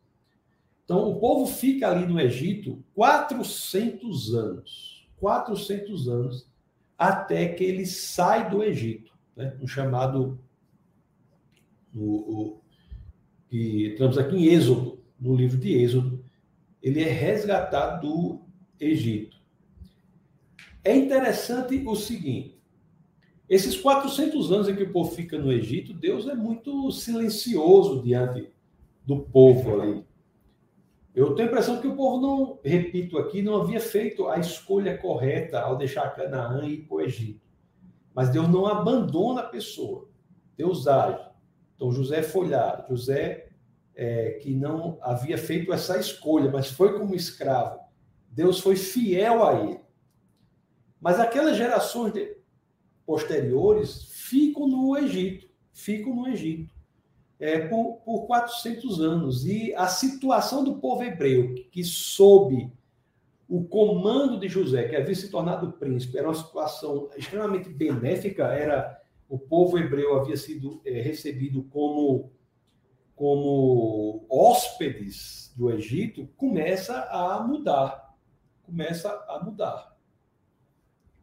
[0.84, 5.08] Então, o povo fica ali no Egito 400 anos.
[5.18, 6.48] 400 anos
[6.98, 9.14] até que ele sai do Egito.
[9.36, 9.58] Né?
[9.62, 10.40] Um chamado.
[11.94, 12.62] No, o,
[13.50, 16.13] que aqui em Êxodo, no livro de Êxodo.
[16.84, 18.42] Ele é resgatado do
[18.80, 19.38] Egito.
[20.84, 22.62] É interessante o seguinte:
[23.50, 28.52] esses 400 anos em que o povo fica no Egito, Deus é muito silencioso diante
[29.06, 30.06] do povo ali.
[31.16, 34.98] Eu tenho a impressão que o povo não, repito aqui, não havia feito a escolha
[34.98, 37.40] correta ao deixar Canaã e ir para o Egito.
[38.14, 40.10] Mas Deus não abandona a pessoa.
[40.58, 41.24] Deus age.
[41.76, 42.86] Então José foi lá.
[42.90, 43.50] José,
[43.96, 47.80] é, que não havia feito essa escolha, mas foi como escravo.
[48.30, 49.80] Deus foi fiel a ele.
[51.00, 52.38] Mas aquelas gerações de,
[53.06, 55.48] posteriores ficam no Egito.
[55.72, 56.74] Ficam no Egito
[57.44, 59.46] é, por, por 400 anos.
[59.46, 62.72] E a situação do povo hebreu, que sob
[63.50, 68.98] o comando de José, que havia se tornado príncipe, era uma situação extremamente benéfica, era
[69.28, 72.32] o povo hebreu havia sido é, recebido como
[73.24, 78.14] como hóspedes do Egito, começa a mudar.
[78.64, 79.96] Começa a mudar.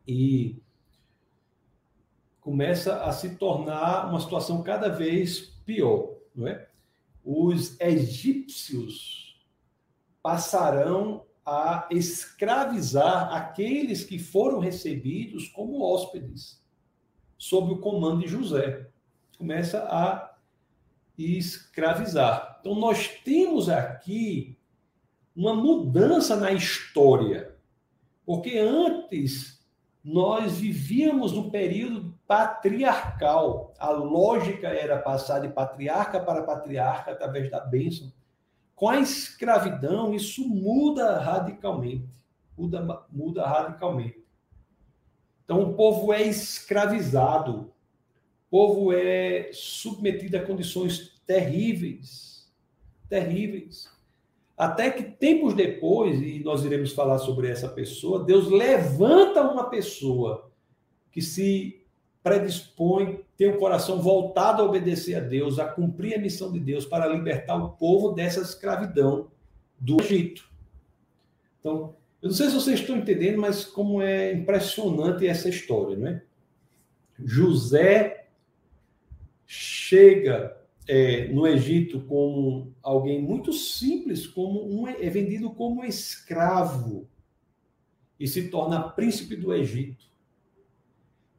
[0.09, 0.63] E
[2.41, 6.71] começa a se tornar uma situação cada vez pior, não é?
[7.23, 9.39] Os egípcios
[10.23, 16.65] passarão a escravizar aqueles que foram recebidos como hóspedes,
[17.37, 18.89] sob o comando de José.
[19.37, 20.30] Começa a
[21.21, 22.59] escravizar.
[22.61, 24.57] Então, nós temos aqui
[25.35, 27.55] uma mudança na história,
[28.25, 29.61] porque antes
[30.05, 33.75] nós vivíamos no período patriarcal.
[33.79, 38.13] A lógica era passar de patriarca para patriarca através da bênção.
[38.75, 42.09] Com a escravidão, isso muda radicalmente.
[42.57, 44.25] Muda, muda radicalmente.
[45.45, 47.73] Então, o povo é escravizado.
[48.51, 52.51] Povo é submetido a condições terríveis.
[53.09, 53.89] Terríveis.
[54.57, 60.51] Até que tempos depois, e nós iremos falar sobre essa pessoa, Deus levanta uma pessoa
[61.11, 61.81] que se
[62.23, 66.85] predispõe, tem o coração voltado a obedecer a Deus, a cumprir a missão de Deus
[66.85, 69.31] para libertar o povo dessa escravidão
[69.79, 70.51] do Egito.
[71.59, 76.09] Então, eu não sei se vocês estão entendendo, mas como é impressionante essa história, não
[76.09, 76.23] é?
[77.19, 78.20] José
[79.91, 87.09] chega é, no Egito como alguém muito simples, como um, é vendido como escravo
[88.19, 90.05] e se torna príncipe do Egito.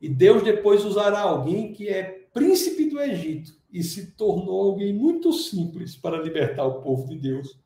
[0.01, 5.31] E Deus depois usará alguém que é príncipe do Egito e se tornou alguém muito
[5.31, 7.57] simples para libertar o povo de Deus.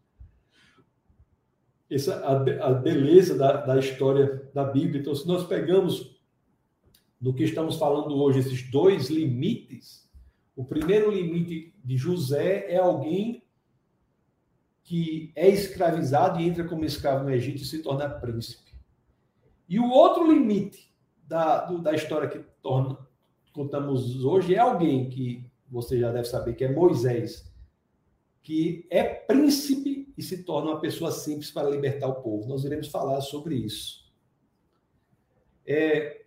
[1.89, 5.01] Essa a, a beleza da, da história da Bíblia.
[5.01, 6.15] Então, se nós pegamos
[7.19, 10.04] do que estamos falando hoje, esses dois limites,
[10.55, 13.43] o primeiro limite de José é alguém
[14.83, 18.71] que é escravizado e entra como escravo no Egito e se torna príncipe.
[19.67, 20.93] E o outro limite
[21.27, 22.97] da, do, da história que torna,
[23.51, 27.51] contamos hoje é alguém que você já deve saber que é Moisés,
[28.43, 32.47] que é príncipe e se torna uma pessoa simples para libertar o povo.
[32.47, 34.05] Nós iremos falar sobre isso.
[35.65, 36.24] É,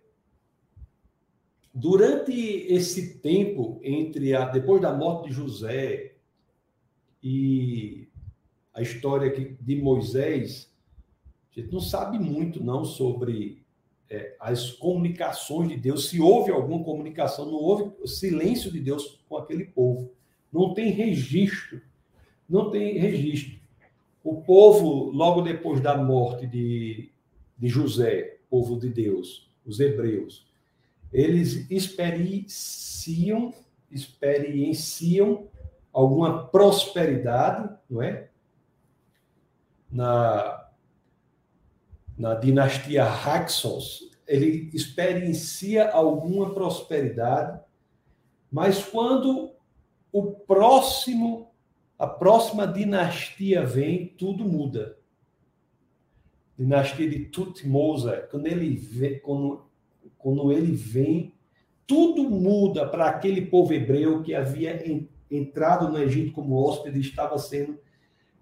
[1.73, 6.13] durante esse tempo entre a depois da morte de José
[7.21, 8.07] e
[8.73, 10.71] a história de Moisés,
[11.51, 13.63] a gente não sabe muito não sobre
[14.09, 19.37] é, as comunicações de Deus, se houve alguma comunicação, não houve silêncio de Deus com
[19.37, 20.11] aquele povo.
[20.51, 21.81] Não tem registro.
[22.49, 23.59] Não tem registro.
[24.23, 27.11] O povo, logo depois da morte de,
[27.57, 30.48] de José, povo de Deus, os hebreus,
[31.11, 33.53] eles experienciam,
[33.91, 35.47] experienciam
[35.91, 38.29] alguma prosperidade, não é?
[39.91, 40.69] Na,
[42.17, 47.59] na dinastia Haxos, ele experiencia alguma prosperidade,
[48.51, 49.51] mas quando
[50.11, 51.51] o próximo,
[51.97, 54.97] a próxima dinastia vem, tudo muda.
[56.57, 59.68] Dinastia de Tutmosa, quando ele vê, quando,
[60.17, 61.33] quando ele vem,
[61.87, 64.79] tudo muda para aquele povo hebreu que havia
[65.29, 67.79] entrado no Egito como hóspede e estava sendo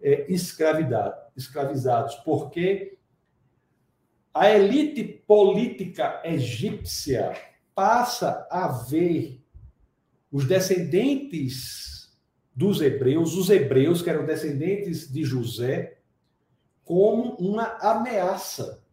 [0.02, 2.98] é, escravizados, porque
[4.34, 7.34] a elite política egípcia
[7.74, 9.42] passa a ver
[10.32, 12.18] os descendentes
[12.54, 16.00] dos hebreus, os hebreus que eram descendentes de José,
[16.84, 18.84] como uma ameaça.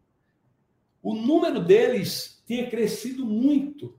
[1.05, 3.95] O número deles tinha crescido muito.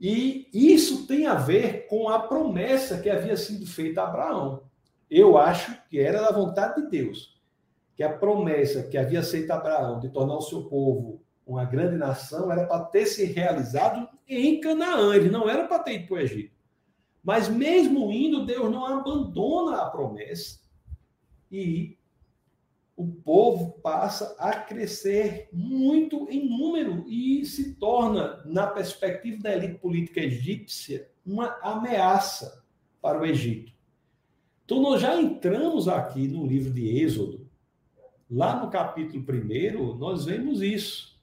[0.00, 4.62] E isso tem a ver com a promessa que havia sido feita a Abraão.
[5.10, 7.38] Eu acho que era da vontade de Deus
[7.94, 12.50] que a promessa que havia feito Abraão de tornar o seu povo uma grande nação
[12.50, 16.18] era para ter se realizado em Canaã, ele não era para ter ido para o
[16.18, 16.56] Egito.
[17.22, 20.60] Mas mesmo indo, Deus não abandona a promessa
[21.52, 21.98] e
[22.96, 29.78] o povo passa a crescer muito em número e se torna, na perspectiva da elite
[29.78, 32.64] política egípcia, uma ameaça
[33.02, 33.72] para o Egito.
[34.64, 37.44] Então, nós já entramos aqui no livro de Êxodo,
[38.30, 41.14] Lá no capítulo 1, nós vemos isso.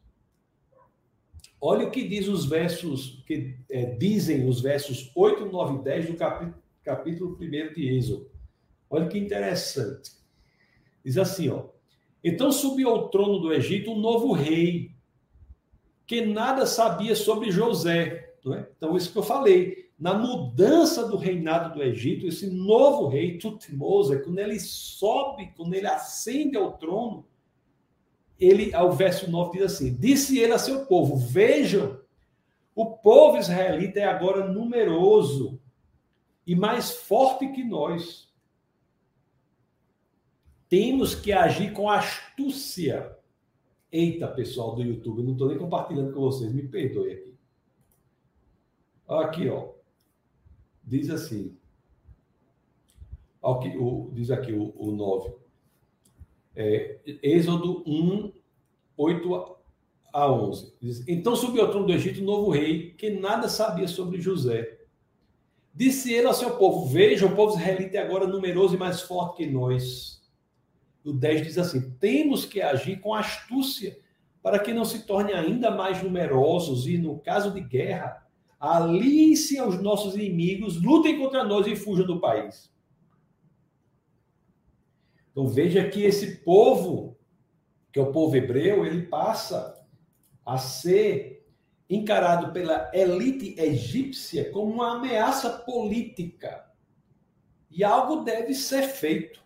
[1.60, 6.06] Olha o que diz os versos, que é, dizem os versos 8, 9 e 10
[6.08, 8.32] do capítulo, capítulo 1 de Êxodo.
[8.90, 10.12] Olha que interessante.
[11.04, 11.66] Diz assim, ó.
[12.24, 14.92] Então subiu ao trono do Egito um novo rei,
[16.06, 18.36] que nada sabia sobre José.
[18.44, 18.68] Não é?
[18.76, 24.20] Então, isso que eu falei na mudança do reinado do Egito, esse novo rei, Tutmosa,
[24.20, 27.24] quando ele sobe, quando ele ascende ao trono,
[28.40, 32.00] ele, ao verso 9 diz assim: Disse ele a seu povo: Vejam,
[32.74, 35.62] o povo israelita é agora numeroso
[36.48, 38.31] e mais forte que nós.
[40.72, 43.16] Temos que agir com astúcia.
[43.92, 47.36] Eita, pessoal do YouTube, não estou nem compartilhando com vocês, me perdoe aqui.
[49.08, 49.82] Aqui, ó
[50.92, 51.56] diz assim,
[53.42, 55.34] aqui, o, diz aqui o, o 9,
[56.54, 58.32] é, Êxodo 1,
[58.98, 59.56] 8
[60.12, 60.74] a 11.
[60.82, 64.80] Diz, então subiu ao trono do Egito um novo rei que nada sabia sobre José.
[65.74, 69.38] Disse ele ao seu povo: Veja, o povo israelita é agora numeroso e mais forte
[69.38, 70.21] que nós.
[71.04, 73.98] O 10 diz assim: Temos que agir com astúcia
[74.42, 78.28] para que não se tornem ainda mais numerosos e, no caso de guerra,
[78.60, 82.72] aliem-se aos nossos inimigos, lutem contra nós e fujam do país.
[85.32, 87.18] Então veja que esse povo,
[87.92, 89.80] que é o povo hebreu, ele passa
[90.46, 91.48] a ser
[91.90, 96.66] encarado pela elite egípcia como uma ameaça política.
[97.70, 99.42] E algo deve ser feito.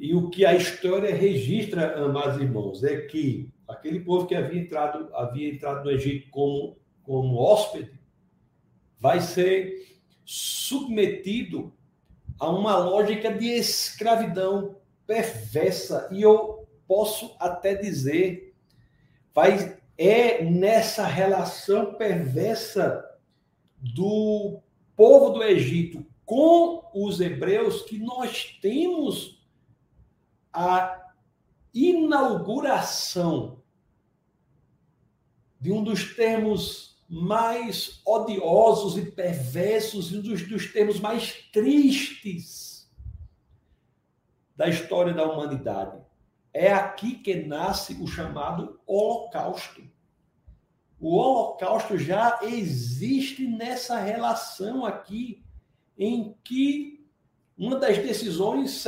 [0.00, 5.14] E o que a história registra, amados irmãos, é que aquele povo que havia entrado,
[5.14, 7.92] havia entrado no Egito como, como hóspede,
[8.98, 11.70] vai ser submetido
[12.38, 14.76] a uma lógica de escravidão
[15.06, 16.08] perversa.
[16.10, 18.54] E eu posso até dizer,
[19.34, 23.04] vai, é nessa relação perversa
[23.76, 24.60] do
[24.96, 29.39] povo do Egito com os hebreus que nós temos
[30.52, 31.00] a
[31.72, 33.62] inauguração
[35.60, 42.88] de um dos termos mais odiosos e perversos, e um dos, dos termos mais tristes
[44.56, 46.00] da história da humanidade.
[46.52, 49.82] É aqui que nasce o chamado Holocausto.
[51.00, 55.42] O Holocausto já existe nessa relação aqui,
[55.98, 57.06] em que
[57.56, 58.86] uma das decisões,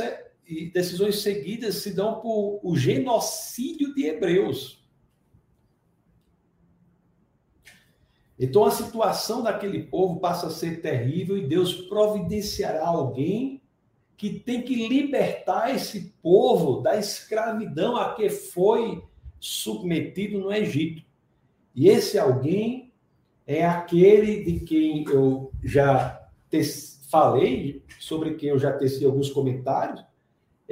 [0.73, 4.83] decisões seguidas se dão por o genocídio de hebreus.
[8.37, 13.61] Então a situação daquele povo passa a ser terrível e Deus providenciará alguém
[14.17, 19.03] que tem que libertar esse povo da escravidão a que foi
[19.39, 21.03] submetido no Egito.
[21.75, 22.93] E esse alguém
[23.45, 26.19] é aquele de quem eu já
[27.09, 30.03] falei, sobre quem eu já teci alguns comentários,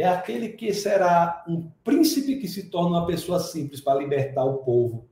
[0.02, 4.60] é aquele que será um príncipe que se torna uma pessoa simples para libertar o
[4.60, 5.08] povo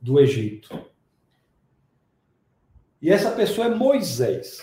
[0.00, 0.86] do Egito.
[3.02, 4.62] E essa pessoa é Moisés.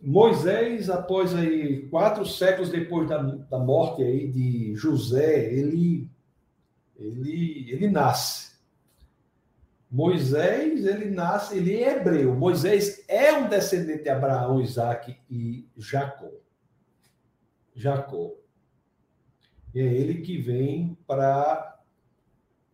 [0.00, 6.08] Moisés, após aí quatro séculos depois da, da morte aí de José, ele,
[6.96, 8.52] ele, ele nasce.
[9.90, 12.34] Moisés, ele nasce, ele é hebreu.
[12.34, 16.30] Moisés é um descendente de Abraão, Isaac e Jacó.
[17.74, 18.32] Jacó.
[19.74, 21.78] E é ele que vem para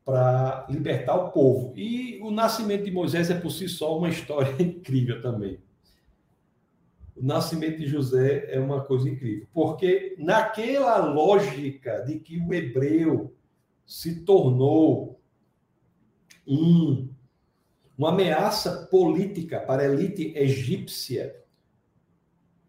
[0.04, 1.72] para libertar o povo.
[1.74, 5.58] E o nascimento de Moisés é por si só uma história incrível também.
[7.16, 13.32] O nascimento de José é uma coisa incrível, porque naquela lógica de que o hebreu
[13.86, 15.20] se tornou
[16.46, 17.08] um,
[17.96, 21.40] uma ameaça política para a elite egípcia,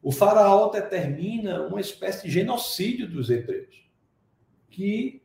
[0.02, 3.85] o faraó determina uma espécie de genocídio dos hebreus.
[4.76, 5.22] Que,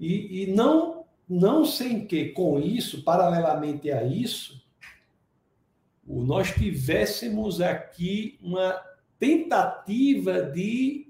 [0.00, 4.60] e, e não, não sem que, com isso, paralelamente a isso,
[6.04, 8.82] nós tivéssemos aqui uma
[9.16, 11.06] tentativa de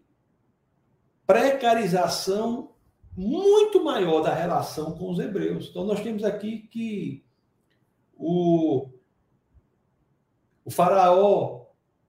[1.27, 2.73] precarização
[3.17, 5.69] muito maior da relação com os hebreus.
[5.71, 7.25] Então, nós temos aqui que
[8.15, 8.91] o,
[10.67, 11.65] o faraó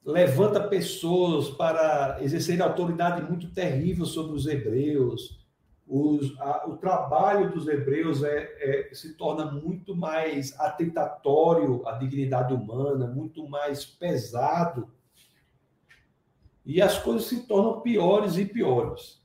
[0.06, 5.45] levanta pessoas para exercer autoridade muito terrível sobre os hebreus.
[5.88, 12.54] Os, a, o trabalho dos hebreus é, é, se torna muito mais atentatório à dignidade
[12.54, 14.90] humana, muito mais pesado.
[16.66, 19.24] E as coisas se tornam piores e piores.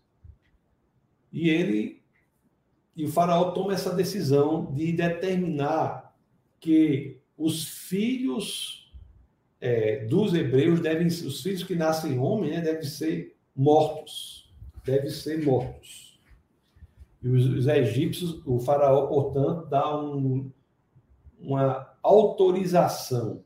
[1.32, 2.00] E ele
[2.94, 6.14] e o faraó toma essa decisão de determinar
[6.58, 8.92] que os filhos
[9.58, 14.52] é, dos hebreus devem os filhos que nascem homens né, devem ser mortos,
[14.84, 16.09] devem ser mortos.
[17.22, 20.50] E os, os egípcios, o faraó, portanto, dá um,
[21.38, 23.42] uma autorização,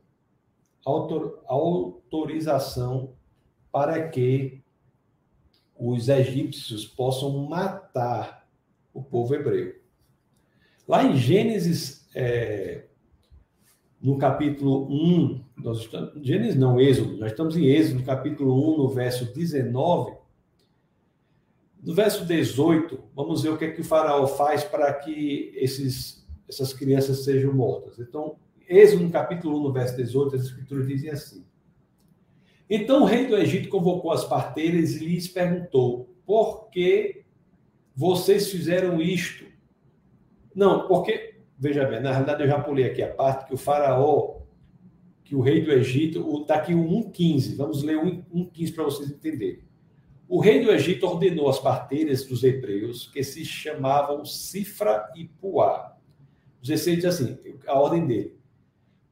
[0.85, 3.15] autor, autorização
[3.73, 4.63] para que
[5.77, 8.49] os egípcios possam matar
[8.93, 9.75] o povo hebreu.
[10.87, 12.85] Lá em Gênesis, é,
[14.01, 18.79] no capítulo 1, nós estamos, Gênesis não, Êxodo, nós estamos em Êxodo, no capítulo 1,
[18.79, 20.17] no verso 19.
[21.85, 26.27] No verso 18, vamos ver o que é que o faraó faz para que esses,
[26.49, 27.99] essas crianças sejam mortas.
[27.99, 31.45] Então, Êxodo, no capítulo 1, no verso 18, as escrituras dizem assim:
[32.69, 37.23] então o rei do Egito convocou as parteiras e lhes perguntou: por que
[37.95, 39.45] vocês fizeram isto?
[40.55, 44.39] Não, porque, veja bem, na realidade eu já pulei aqui a parte que o faraó,
[45.23, 49.11] que o rei do Egito, está aqui o 1,15, vamos ler o 1,15 para vocês
[49.11, 49.63] entenderem.
[50.29, 55.97] O rei do Egito ordenou às parteiras dos hebreus, que se chamavam Cifra e Puá.
[56.63, 58.39] 16 diz assim, a ordem dele.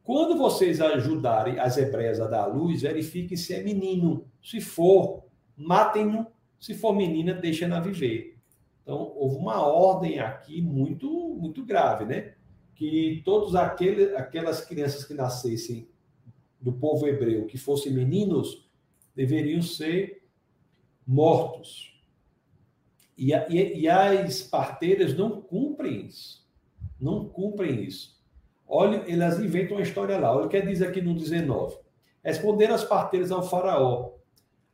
[0.02, 4.26] Quando vocês ajudarem as hebreias a dar a luz, verifiquem se é menino.
[4.42, 5.24] Se for,
[5.56, 6.26] matem-no.
[6.58, 8.38] Se for menina, deixem-na viver.
[8.82, 11.08] Então, houve uma ordem aqui muito,
[11.38, 12.34] muito grave, né?
[12.74, 15.88] Que todas aquelas crianças que nascessem
[16.60, 18.68] do povo hebreu, que fossem meninos,
[19.14, 20.21] deveriam ser
[21.06, 21.92] mortos.
[23.16, 26.46] E, e, e as parteiras não cumprem isso.
[27.00, 28.20] Não cumprem isso.
[28.66, 30.34] Olha, elas inventam uma história lá.
[30.34, 31.76] Olha o que diz aqui no 19.
[32.24, 34.12] Responderam as parteiras ao faraó.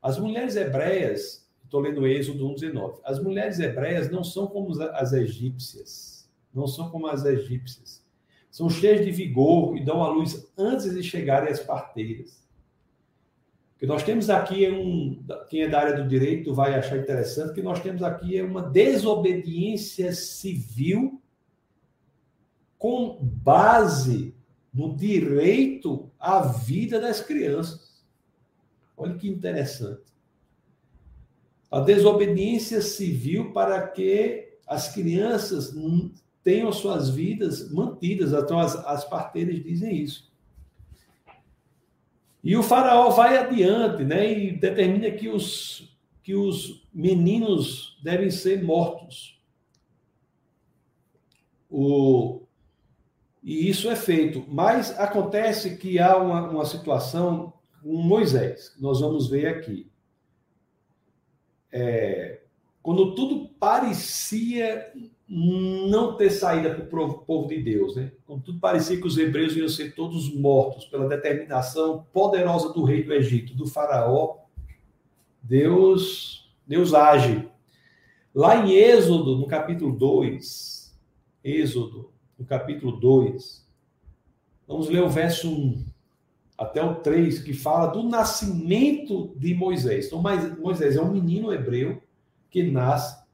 [0.01, 3.01] As mulheres hebreias, estou lendo Êxodo 1,19.
[3.05, 6.31] As mulheres hebreias não são como as egípcias.
[6.55, 8.07] Não são como as egípcias.
[8.51, 12.48] São cheias de vigor e dão à luz antes de chegarem às parteiras.
[13.79, 15.23] Que nós temos aqui é um.
[15.49, 18.63] Quem é da área do direito vai achar interessante que nós temos aqui é uma
[18.63, 21.23] desobediência civil
[22.77, 24.35] com base
[24.75, 28.05] no direito à vida das crianças.
[28.97, 30.03] Olha que interessante.
[31.71, 35.73] A desobediência civil para que as crianças
[36.43, 38.33] tenham suas vidas mantidas.
[38.33, 40.28] Então, as, as parteiras dizem isso.
[42.49, 44.33] E o faraó vai adiante, né?
[44.33, 49.39] E determina que os, que os meninos devem ser mortos.
[51.69, 52.41] O,
[53.43, 54.47] e isso é feito.
[54.49, 59.93] Mas acontece que há uma, uma situação com Moisés, que nós vamos ver aqui.
[61.71, 62.41] É,
[62.81, 64.91] quando tudo parecia
[65.29, 68.11] não ter saída para o povo de Deus, né?
[68.27, 73.03] Quando tudo parecia que os hebreus iam ser todos mortos pela determinação poderosa do rei
[73.03, 74.39] do Egito, do faraó,
[75.43, 77.47] Deus, Deus age.
[78.35, 80.97] Lá em Êxodo, no capítulo 2,
[81.45, 83.67] Êxodo, no capítulo 2,
[84.67, 85.85] vamos ler o verso 1
[86.57, 90.07] até o 3, que fala do nascimento de Moisés.
[90.07, 90.23] Então,
[90.59, 92.03] Moisés é um menino hebreu
[92.51, 93.28] que nasce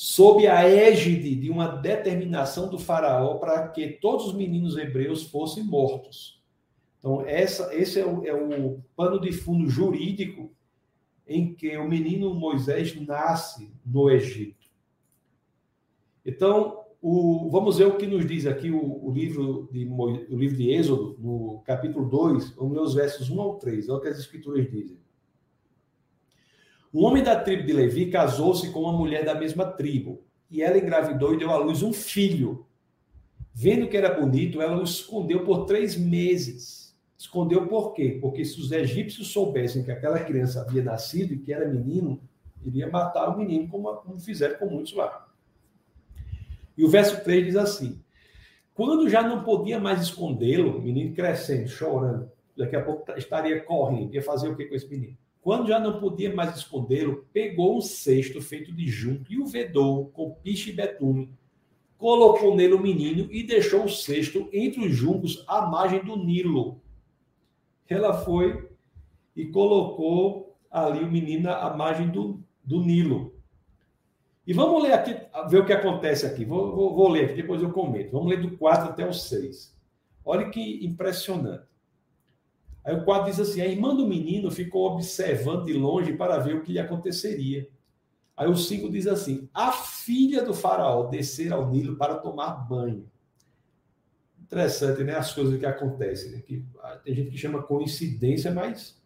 [0.00, 5.64] sob a égide de uma determinação do faraó para que todos os meninos hebreus fossem
[5.64, 6.40] mortos.
[7.00, 10.52] Então, essa, esse é o, é o pano de fundo jurídico
[11.26, 14.68] em que o menino Moisés nasce no Egito.
[16.24, 20.56] Então, o, vamos ver o que nos diz aqui o, o, livro de, o livro
[20.56, 24.06] de Êxodo, no capítulo 2, vamos ler os versos 1 ao 3, olha o que
[24.06, 24.96] as escrituras dizem.
[26.92, 30.78] Um homem da tribo de Levi casou-se com uma mulher da mesma tribo, e ela
[30.78, 32.66] engravidou e deu à luz um filho.
[33.52, 36.96] Vendo que era bonito, ela o escondeu por três meses.
[37.18, 38.16] Escondeu por quê?
[38.20, 42.20] Porque se os egípcios soubessem que aquela criança havia nascido e que era menino,
[42.64, 45.28] iria matar o menino, como, como fizeram com muitos lá.
[46.76, 48.00] E o verso 3 diz assim:
[48.72, 54.14] Quando já não podia mais escondê-lo, o menino crescendo, chorando, daqui a pouco estaria correndo,
[54.14, 55.18] ia fazer o que com esse menino?
[55.48, 60.10] Quando já não podia mais escondê-lo, pegou um cesto feito de junco e o vedou
[60.10, 61.32] com piche e betume.
[61.96, 66.82] Colocou nele o menino e deixou o cesto entre os juncos à margem do Nilo.
[67.88, 68.68] Ela foi
[69.34, 73.34] e colocou ali o menino à margem do, do Nilo.
[74.46, 75.16] E vamos ler aqui,
[75.48, 76.44] ver o que acontece aqui.
[76.44, 78.12] Vou, vou, vou ler aqui, depois eu comento.
[78.12, 79.74] Vamos ler do 4 até o 6.
[80.26, 81.77] Olha que impressionante.
[82.88, 86.56] Aí o 4 diz assim: a irmã do menino ficou observando de longe para ver
[86.56, 87.68] o que lhe aconteceria.
[88.34, 93.06] Aí o 5 diz assim: a filha do faraó descer ao Nilo para tomar banho.
[94.40, 95.16] Interessante, né?
[95.16, 96.32] As coisas que acontecem.
[96.32, 96.40] Né?
[96.40, 98.98] Que, ah, tem gente que chama coincidência, mas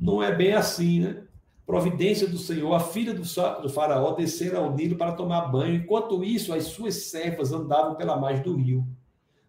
[0.00, 1.24] não é bem assim, né?
[1.66, 5.74] providência do Senhor, a filha do faraó descer ao Nilo para tomar banho.
[5.74, 8.86] Enquanto isso, as suas servas andavam pela margem do rio.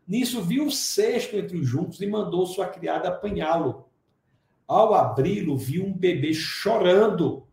[0.08, 3.86] Nisso viu o cesto entre os juncos e mandou sua criada apanhá-lo.
[4.68, 7.46] Ao abri-lo, viu um bebê chorando.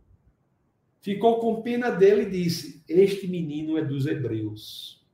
[1.01, 5.05] Ficou com pena dele e disse: Este menino é dos hebreus.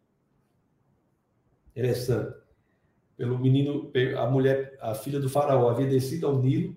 [1.71, 2.35] Interessante.
[3.17, 6.77] Pelo menino, a mulher, a filha do faraó havia descido ao Nilo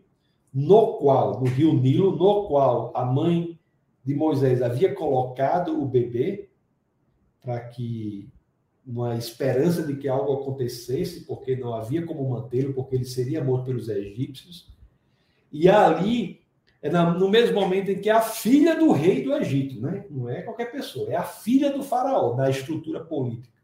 [0.54, 3.60] no qual, no rio Nilo, no qual a mãe
[4.04, 6.50] de Moisés havia colocado o bebê
[7.42, 8.28] para que
[8.90, 13.66] uma esperança de que algo acontecesse, porque não havia como mantê-lo, porque ele seria morto
[13.66, 14.68] pelos egípcios.
[15.52, 16.42] E ali,
[16.82, 20.06] é no mesmo momento em que a filha do rei do Egito, né?
[20.10, 23.60] não é qualquer pessoa, é a filha do faraó, da estrutura política.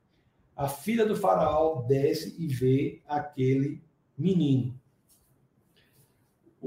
[0.55, 3.81] A filha do faraó desce e vê aquele
[4.17, 4.79] menino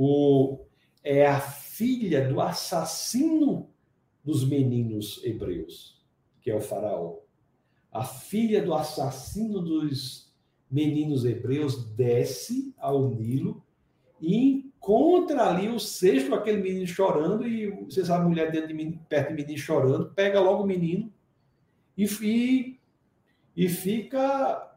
[0.00, 0.60] o,
[1.02, 3.68] é a filha do assassino
[4.22, 6.00] dos meninos hebreus,
[6.40, 7.18] que é o Faraó.
[7.90, 10.32] A filha do assassino dos
[10.70, 13.62] meninos hebreus desce ao Nilo
[14.20, 18.74] e encontra ali o cesto, aquele menino chorando, e você sabe, a mulher dentro de
[18.74, 21.12] menino, perto do menino chorando, pega logo o menino
[21.96, 22.78] e, e,
[23.56, 24.76] e fica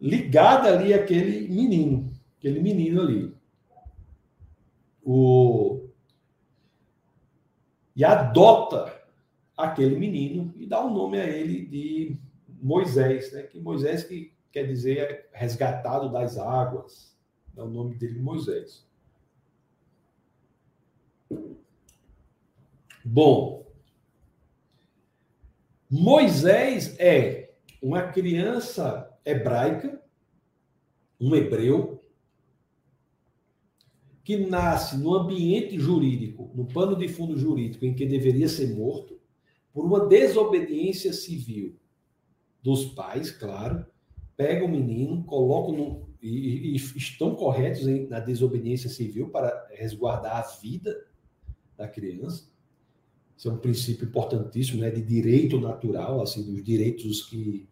[0.00, 3.34] ligada ali aquele menino, aquele menino ali.
[5.02, 5.80] O
[7.96, 8.93] e adota
[9.56, 12.16] aquele menino e dá o um nome a ele de
[12.60, 13.42] Moisés, né?
[13.42, 17.16] Que Moisés que quer dizer resgatado das águas,
[17.54, 18.86] dá o nome dele Moisés.
[23.04, 23.66] Bom,
[25.90, 27.52] Moisés é
[27.82, 30.02] uma criança hebraica,
[31.20, 32.02] um hebreu
[34.24, 39.13] que nasce no ambiente jurídico, no pano de fundo jurídico, em que deveria ser morto,
[39.74, 41.76] por uma desobediência civil
[42.62, 43.84] dos pais, claro,
[44.36, 46.08] pega o menino, coloca no.
[46.22, 51.06] E, e estão corretos em, na desobediência civil para resguardar a vida
[51.76, 52.48] da criança.
[53.36, 57.68] Isso é um princípio importantíssimo, né, de direito natural, assim, dos direitos que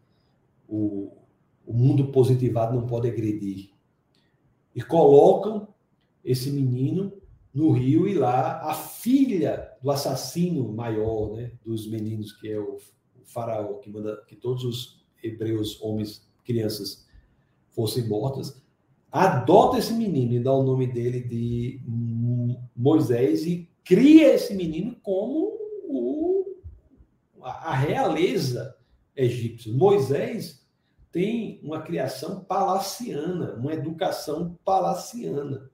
[0.69, 1.17] o,
[1.65, 3.71] o mundo positivado não pode agredir.
[4.75, 5.69] E colocam
[6.25, 7.22] esse menino
[7.55, 12.77] no rio e lá a filha do assassino maior, né, dos meninos, que é o,
[12.77, 17.07] o faraó, que manda que todos os hebreus, homens, crianças,
[17.71, 18.63] fossem mortas,
[19.11, 21.81] adota esse menino e dá o nome dele de
[22.75, 26.57] Moisés e cria esse menino como o,
[27.41, 28.77] a realeza
[29.15, 29.73] egípcia.
[29.73, 30.67] Moisés
[31.11, 35.71] tem uma criação palaciana, uma educação palaciana.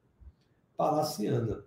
[0.77, 1.65] Palaciana.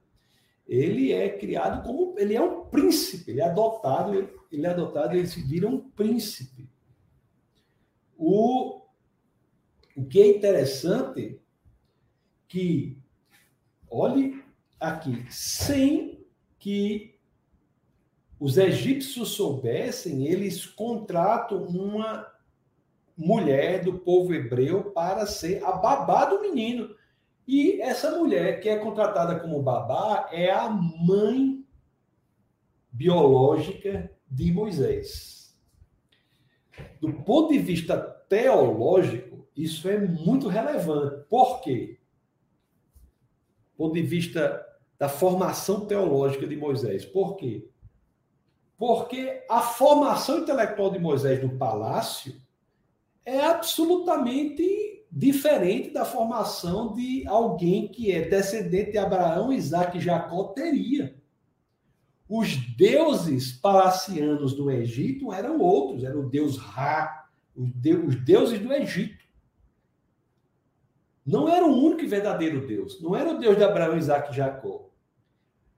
[0.71, 4.13] Ele é criado como ele é um príncipe, ele é adotado,
[4.49, 6.65] ele é adotado, ele se vira um príncipe.
[8.17, 8.79] O,
[9.97, 11.41] o que é interessante
[12.47, 12.97] que
[13.89, 14.41] olhe
[14.79, 16.25] aqui, sem
[16.57, 17.19] que
[18.39, 22.31] os egípcios soubessem, eles contratam uma
[23.17, 26.95] mulher do povo hebreu para ser a babá do menino.
[27.47, 31.65] E essa mulher que é contratada como babá é a mãe
[32.91, 35.57] biológica de Moisés.
[36.99, 37.97] Do ponto de vista
[38.29, 41.25] teológico, isso é muito relevante.
[41.29, 41.99] Por quê?
[43.71, 44.65] Do ponto de vista
[44.97, 47.03] da formação teológica de Moisés.
[47.03, 47.67] Por quê?
[48.77, 52.39] Porque a formação intelectual de Moisés no palácio
[53.25, 60.45] é absolutamente diferente da formação de alguém que é descendente de Abraão, Isaac e Jacó
[60.45, 61.15] teria.
[62.29, 69.21] Os deuses palacianos do Egito eram outros, era o deus Ra, os deuses do Egito.
[71.25, 74.35] Não era o único e verdadeiro Deus, não era o Deus de Abraão, Isaac e
[74.35, 74.89] Jacó.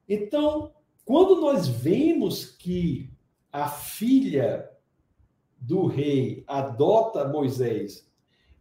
[0.07, 0.71] Então,
[1.03, 3.09] quando nós vemos que
[3.51, 4.69] a filha
[5.59, 8.07] do rei adota Moisés,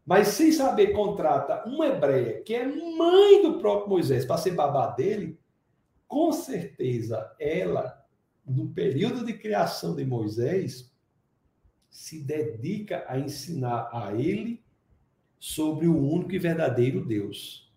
[0.05, 4.88] mas sem saber contrata uma hebreia que é mãe do próprio Moisés para ser babá
[4.88, 5.38] dele,
[6.09, 8.05] com certeza ela,
[8.44, 10.92] no período de criação de Moisés,
[11.88, 14.62] se dedica a ensinar a ele
[15.38, 17.70] sobre o único e verdadeiro Deus.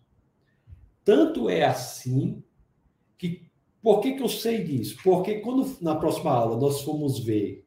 [1.04, 2.42] Tanto é assim
[3.16, 3.48] que
[3.82, 4.96] por que, que eu sei disso?
[5.04, 7.64] Porque quando na próxima aula nós formos ver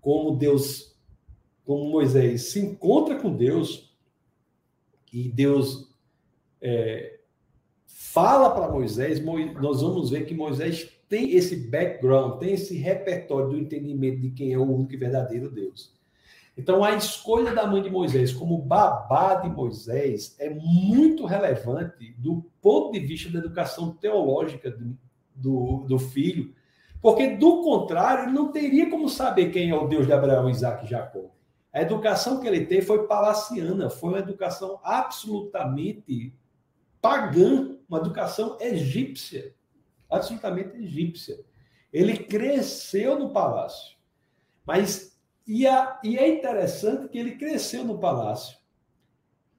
[0.00, 0.89] como Deus,
[1.64, 3.94] como Moisés se encontra com Deus
[5.12, 5.90] e Deus
[6.60, 7.20] é,
[7.86, 9.22] fala para Moisés,
[9.60, 14.52] nós vamos ver que Moisés tem esse background, tem esse repertório do entendimento de quem
[14.52, 15.92] é o único e verdadeiro Deus.
[16.56, 22.44] Então, a escolha da mãe de Moisés como babá de Moisés é muito relevante do
[22.60, 24.76] ponto de vista da educação teológica
[25.34, 26.52] do, do filho,
[27.00, 30.84] porque do contrário, ele não teria como saber quem é o Deus de Abraão, Isaac
[30.84, 31.30] e Jacó.
[31.72, 36.34] A educação que ele teve foi palaciana, foi uma educação absolutamente
[37.00, 39.54] pagã, uma educação egípcia,
[40.10, 41.40] absolutamente egípcia.
[41.92, 43.96] Ele cresceu no palácio,
[44.66, 45.16] mas
[45.46, 48.58] e, a, e é interessante que ele cresceu no palácio.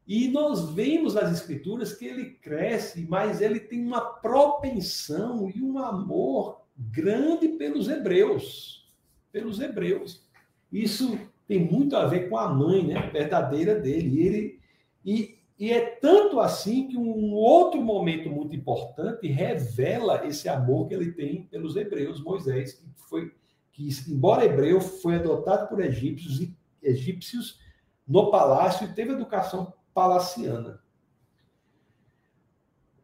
[0.07, 5.77] E nós vemos nas escrituras que ele cresce, mas ele tem uma propensão e um
[5.77, 8.91] amor grande pelos hebreus,
[9.31, 10.25] pelos hebreus.
[10.71, 11.17] Isso
[11.51, 14.07] tem muito a ver com a mãe, né, verdadeira dele.
[14.07, 14.59] E ele
[15.03, 20.93] e, e é tanto assim que um outro momento muito importante revela esse amor que
[20.93, 23.33] ele tem pelos hebreus, Moisés, que foi
[23.73, 27.59] que embora hebreu foi adotado por egípcios e egípcios
[28.07, 30.79] no palácio e teve educação palaciana.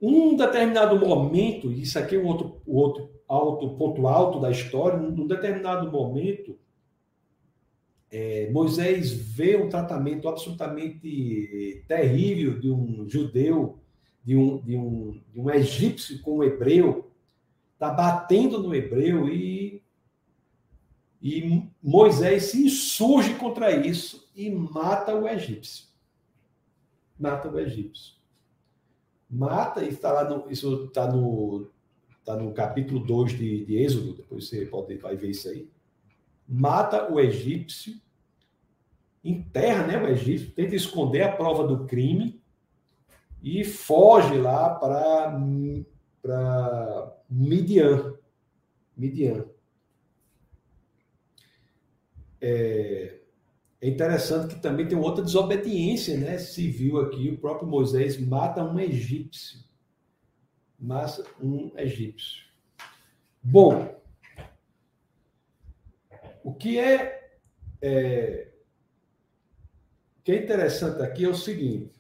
[0.01, 5.27] Um determinado momento, isso aqui é um outro, outro alto, ponto alto da história, num
[5.27, 6.57] determinado momento,
[8.11, 13.79] é, Moisés vê um tratamento absolutamente terrível de um judeu,
[14.23, 17.11] de um, de um, de um egípcio com um hebreu,
[17.73, 19.81] está batendo no hebreu e,
[21.21, 25.87] e Moisés se insurge contra isso e mata o egípcio
[27.19, 28.15] mata o egípcio.
[29.29, 31.69] Mata, e está lá no, isso está no,
[32.23, 35.69] tá no capítulo 2 de, de Êxodo, depois você pode vai ver isso aí.
[36.47, 37.99] Mata o egípcio,
[39.23, 42.41] enterra né, o egípcio, tenta esconder a prova do crime
[43.43, 45.37] e foge lá para
[47.29, 48.15] Midian.
[48.95, 49.45] Midian.
[52.39, 53.19] É,
[53.79, 57.29] é interessante que também tem outra desobediência né, civil aqui.
[57.29, 59.59] O próprio Moisés mata um egípcio.
[60.79, 62.45] Mata um egípcio.
[63.41, 63.95] Bom,
[66.47, 67.39] o que é,
[67.81, 68.53] é,
[70.17, 71.93] o que é interessante aqui é o seguinte.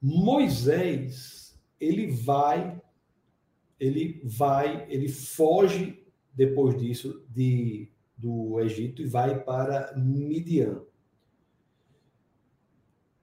[0.00, 2.80] Moisés, ele vai,
[3.80, 10.80] ele vai, ele foge depois disso de, do Egito e vai para Midian.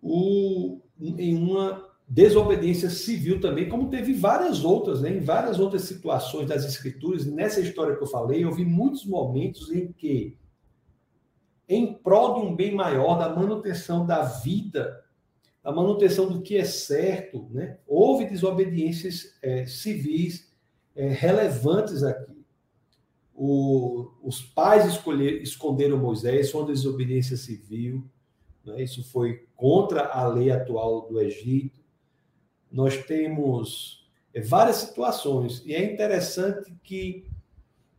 [0.02, 5.10] O, em uma desobediência civil também, como teve várias outras, né?
[5.10, 9.72] em várias outras situações das escrituras, nessa história que eu falei, eu vi muitos momentos
[9.72, 10.38] em que,
[11.68, 15.04] em prol de um bem maior, da manutenção da vida,
[15.64, 17.80] da manutenção do que é certo, né?
[17.88, 20.54] houve desobediências é, civis
[20.96, 22.36] é, relevantes aqui.
[23.34, 28.08] O, os pais escolher, esconderam Moisés, foi uma desobediência civil,
[28.64, 28.84] né?
[28.84, 31.85] isso foi contra a lei atual do Egito
[32.76, 37.26] nós temos é, várias situações, e é interessante que,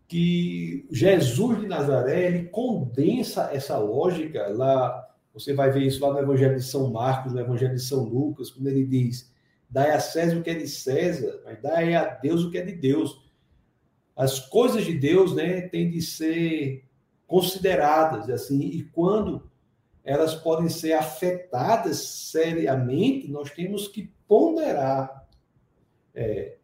[0.06, 5.08] que Jesus de Nazaré ele condensa essa lógica lá.
[5.32, 8.50] Você vai ver isso lá no Evangelho de São Marcos, no Evangelho de São Lucas,
[8.50, 9.32] quando ele diz:
[9.68, 12.62] Dai a César o que é de César, mas dai a Deus o que é
[12.62, 13.24] de Deus.
[14.14, 16.84] As coisas de Deus né, têm de ser
[17.26, 19.50] consideradas assim, e quando
[20.06, 25.26] elas podem ser afetadas seriamente, nós temos que ponderar
[26.14, 26.56] é,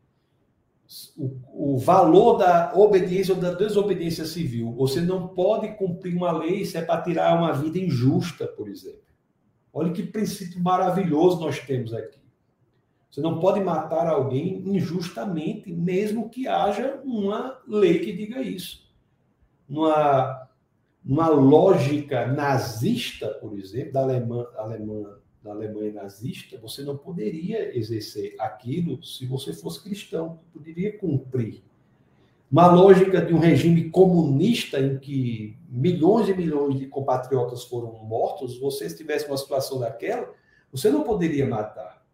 [1.16, 4.72] o, o, valor da obediência ou da desobediência civil.
[4.74, 9.02] Você não pode cumprir uma lei se é para tirar uma vida injusta, por exemplo.
[9.72, 12.20] Olha que princípio maravilhoso nós temos aqui.
[13.10, 18.88] Você não pode matar alguém injustamente, mesmo que haja uma lei que diga isso.
[19.68, 20.41] Numa,
[21.04, 28.36] numa lógica nazista, por exemplo, da Alemanha, Alemanha da Alemanha nazista, você não poderia exercer
[28.38, 31.62] aquilo se você fosse cristão, poderia cumprir.
[32.50, 38.58] Uma lógica de um regime comunista em que milhões e milhões de compatriotas foram mortos,
[38.58, 40.32] você estivesse uma situação daquela,
[40.70, 42.06] você não poderia matar.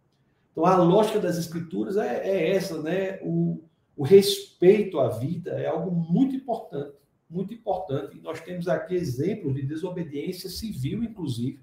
[0.53, 3.19] Então a lógica das escrituras é, é essa, né?
[3.23, 3.63] O,
[3.97, 6.95] o respeito à vida é algo muito importante,
[7.29, 8.19] muito importante.
[8.21, 11.61] Nós temos aqui exemplos de desobediência civil, inclusive,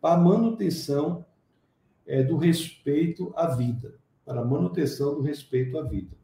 [0.00, 1.24] para manutenção
[2.06, 3.94] é, do respeito à vida,
[4.24, 6.16] para manutenção do respeito à vida.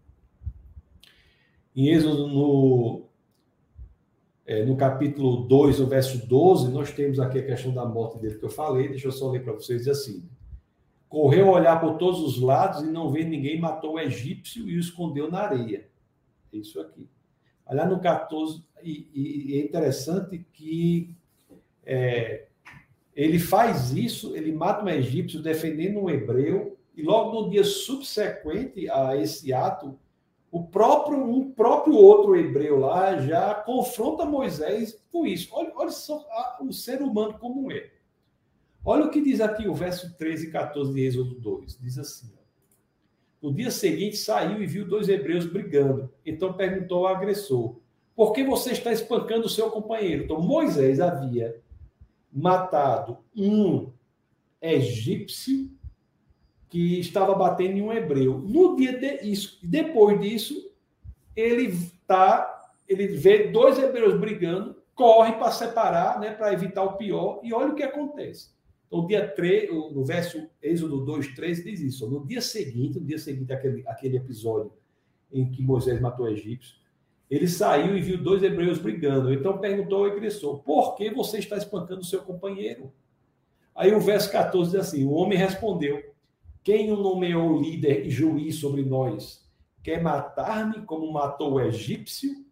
[1.74, 3.06] Em Êxodo, no,
[4.44, 8.38] é, no capítulo 2, no verso 12, nós temos aqui a questão da morte dele
[8.38, 10.28] que eu falei, deixa eu só ler para vocês assim.
[11.08, 14.76] Correu a olhar por todos os lados e não vê ninguém, matou o egípcio e
[14.76, 15.88] o escondeu na areia.
[16.52, 17.08] É isso aqui.
[17.70, 21.14] Olhar no 14, e, e, é interessante que
[21.84, 22.46] é,
[23.14, 28.88] ele faz isso, ele mata um egípcio defendendo um hebreu, e logo no dia subsequente
[28.90, 29.98] a esse ato,
[30.50, 35.48] o próprio um próprio outro hebreu lá já confronta Moisés com isso.
[35.52, 36.26] Olha, olha só
[36.60, 37.90] o ser humano como é.
[38.84, 41.78] Olha o que diz aqui o verso 13 e 14 de Êxodo 2.
[41.78, 42.32] Diz assim:
[43.42, 46.12] No dia seguinte saiu e viu dois hebreus brigando.
[46.24, 47.76] Então perguntou ao agressor:
[48.14, 50.24] Por que você está espancando o seu companheiro?
[50.24, 51.60] Então Moisés havia
[52.32, 53.90] matado um
[54.60, 55.70] egípcio
[56.68, 58.38] que estava batendo em um hebreu.
[58.38, 60.70] No dia de isso, depois disso,
[61.34, 67.40] ele tá, ele vê dois hebreus brigando, corre para separar, né, para evitar o pior,
[67.42, 68.50] e olha o que acontece.
[68.90, 72.10] Então, dia 3, no verso Êxodo 2, 3, diz isso.
[72.10, 74.72] No dia seguinte, no dia seguinte aquele, aquele episódio
[75.30, 76.74] em que Moisés matou o egípcio,
[77.30, 79.32] ele saiu e viu dois hebreus brigando.
[79.32, 82.92] Então perguntou ao agressor: Por que você está espancando o seu companheiro?
[83.72, 86.12] Aí o verso 14 diz assim: O homem respondeu:
[86.64, 89.48] Quem o nomeou líder e juiz sobre nós?
[89.84, 92.44] Quer matar-me como matou o egípcio?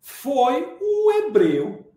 [0.00, 1.87] Foi um hebreu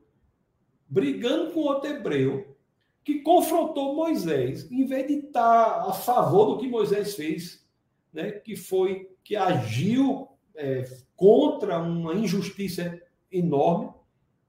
[0.92, 2.54] brigando com outro hebreu
[3.02, 7.66] que confrontou Moisés, em vez de estar a favor do que Moisés fez,
[8.14, 10.84] né, que foi que agiu é,
[11.16, 13.89] contra uma injustiça enorme,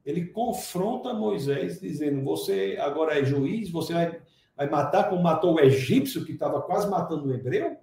[0.04, 4.20] ele confronta Moisés, dizendo: Você agora é juiz, você vai,
[4.56, 7.76] vai matar como matou o egípcio, que estava quase matando o hebreu?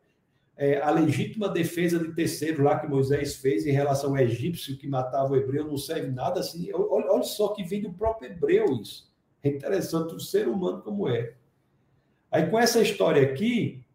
[0.61, 4.89] É, a legítima defesa de terceiro lá que Moisés fez em relação ao egípcio que
[4.89, 6.69] matava o hebreu não serve nada assim.
[6.73, 9.09] Olha, olha só que vem do próprio hebreu isso.
[9.41, 11.35] É interessante o ser humano como é.
[12.29, 13.85] Aí com essa história aqui,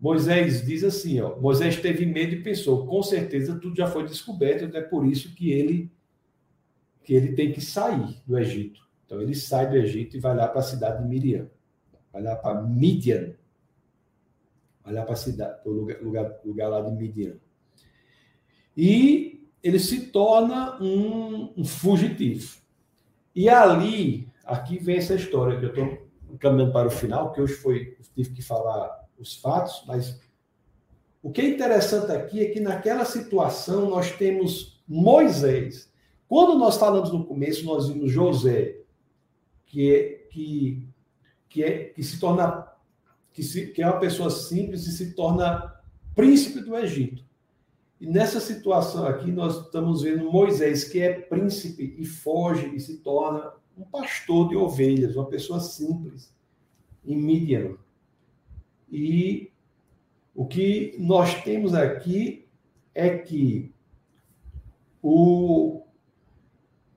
[0.00, 4.64] Moisés diz assim, ó, Moisés teve medo e pensou, com certeza tudo já foi descoberto,
[4.64, 5.92] então é por isso que ele
[7.04, 8.80] que ele tem que sair do Egito.
[9.06, 11.48] Então ele sai do Egito e vai lá para a cidade de Miriam,
[12.12, 13.37] vai lá para Midian.
[14.92, 17.36] Vai para a cidade, para o lugar, lugar, lugar lá de Midian.
[18.76, 22.58] E ele se torna um, um fugitivo.
[23.34, 26.08] E ali, aqui vem essa história, que eu estou
[26.38, 30.20] caminhando para o final, que hoje foi, tive que falar os fatos, mas
[31.22, 35.92] o que é interessante aqui é que naquela situação nós temos Moisés.
[36.28, 38.76] Quando nós falamos no começo, nós vimos José,
[39.66, 40.88] que é, que,
[41.48, 42.67] que, é, que se torna
[43.38, 45.80] que, se, que é uma pessoa simples e se torna
[46.12, 47.24] príncipe do Egito.
[48.00, 52.98] E nessa situação aqui, nós estamos vendo Moisés, que é príncipe e foge e se
[52.98, 56.34] torna um pastor de ovelhas, uma pessoa simples,
[57.06, 57.76] em Midian.
[58.90, 59.52] E
[60.34, 62.44] o que nós temos aqui
[62.92, 63.72] é que
[65.00, 65.84] o,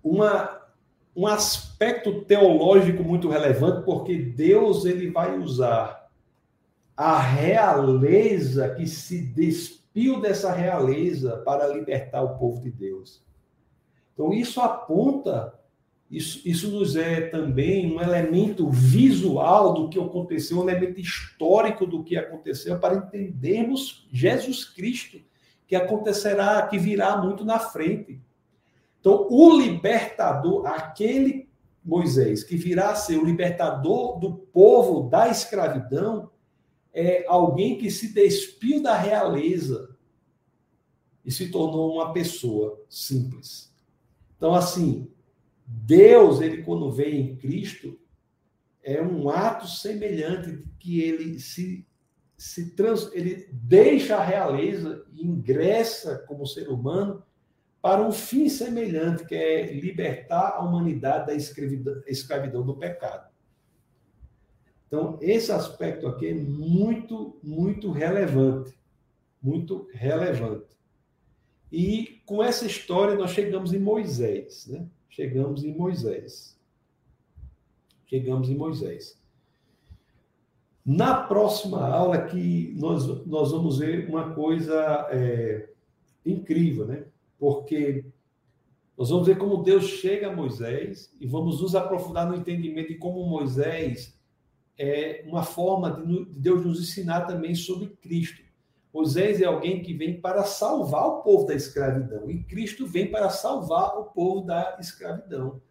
[0.04, 0.60] uma,
[1.16, 6.01] um aspecto teológico muito relevante, porque Deus ele vai usar
[6.96, 13.24] a realeza que se despiu dessa realeza para libertar o povo de Deus.
[14.14, 15.54] Então, isso aponta
[16.12, 22.04] isso, isso nos é também um elemento visual do que aconteceu, um elemento histórico do
[22.04, 25.22] que aconteceu, para entendermos Jesus Cristo,
[25.66, 28.20] que acontecerá, que virá muito na frente.
[29.00, 31.50] Então, o libertador, aquele
[31.84, 36.30] Moisés, que virá a ser o libertador do povo da escravidão,
[36.94, 39.96] é alguém que se despiu da realeza
[41.24, 43.74] e se tornou uma pessoa simples.
[44.36, 45.10] Então, assim,
[45.66, 48.00] Deus, ele quando vem em Cristo,
[48.84, 51.88] é um ato semelhante de que ele se,
[52.36, 57.24] se trans, ele deixa a realeza e ingressa como ser humano
[57.82, 63.31] para um fim semelhante, que é libertar a humanidade da escravidão, escravidão do pecado.
[64.92, 68.78] Então, esse aspecto aqui é muito, muito relevante.
[69.42, 70.76] Muito relevante.
[71.72, 74.86] E com essa história nós chegamos em Moisés, né?
[75.10, 76.60] chegamos em Moisés.
[78.06, 79.18] Chegamos em Moisés.
[80.86, 85.70] Na próxima aula que nós, nós vamos ver uma coisa é,
[86.26, 87.06] incrível, né?
[87.39, 88.04] Porque
[88.98, 92.96] nós vamos ver como Deus chega a Moisés e vamos nos aprofundar no entendimento de
[92.96, 94.20] como Moisés
[94.82, 98.42] é uma forma de Deus nos ensinar também sobre Cristo.
[98.92, 103.30] Moisés é alguém que vem para salvar o povo da escravidão e Cristo vem para
[103.30, 105.62] salvar o povo da escravidão.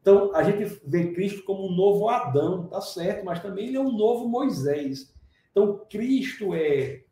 [0.00, 3.80] Então, a gente vê Cristo como um novo Adão, tá certo, mas também ele é
[3.80, 5.14] um novo Moisés.
[5.50, 7.04] Então, Cristo é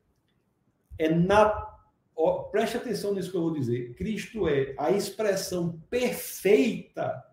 [0.99, 1.73] é na
[2.17, 3.95] ó, preste atenção nisso que eu vou dizer.
[3.95, 7.25] Cristo é a expressão perfeita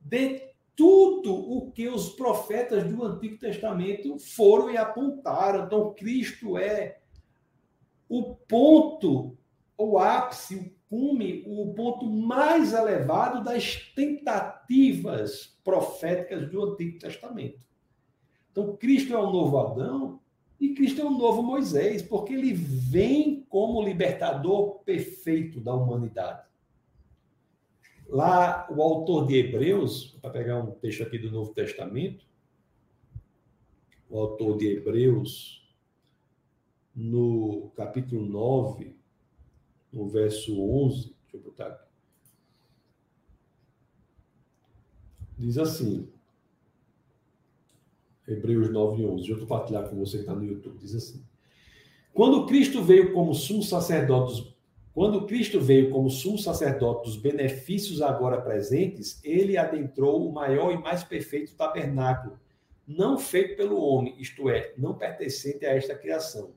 [0.00, 0.51] de
[0.82, 5.64] tudo o que os profetas do Antigo Testamento foram e apontaram.
[5.64, 6.98] Então, Cristo é
[8.08, 9.38] o ponto,
[9.78, 17.60] o ápice, o cume, o ponto mais elevado das tentativas proféticas do Antigo Testamento.
[18.50, 20.20] Então, Cristo é o novo Adão
[20.58, 26.42] e Cristo é o novo Moisés, porque ele vem como libertador perfeito da humanidade.
[28.12, 32.26] Lá, o autor de Hebreus, para pegar um texto aqui do Novo Testamento,
[34.10, 35.66] o autor de Hebreus,
[36.94, 38.94] no capítulo 9,
[39.90, 41.88] no verso 11, deixa eu botar aqui.
[45.38, 46.12] Diz assim,
[48.28, 49.16] Hebreus 9, 11.
[49.16, 50.78] Deixa eu compartilhar com você que está no YouTube.
[50.78, 51.24] Diz assim:
[52.12, 54.51] Quando Cristo veio como sumo sacerdote
[54.94, 60.78] quando Cristo veio como sumo sacerdote dos benefícios agora presentes, ele adentrou o maior e
[60.78, 62.38] mais perfeito tabernáculo,
[62.86, 66.52] não feito pelo homem, isto é, não pertencente a esta criação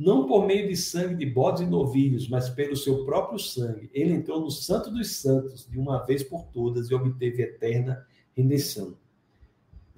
[0.00, 3.90] não por meio de sangue de bodes e novilhos, mas pelo seu próprio sangue.
[3.92, 8.96] Ele entrou no Santo dos Santos de uma vez por todas e obteve eterna redenção.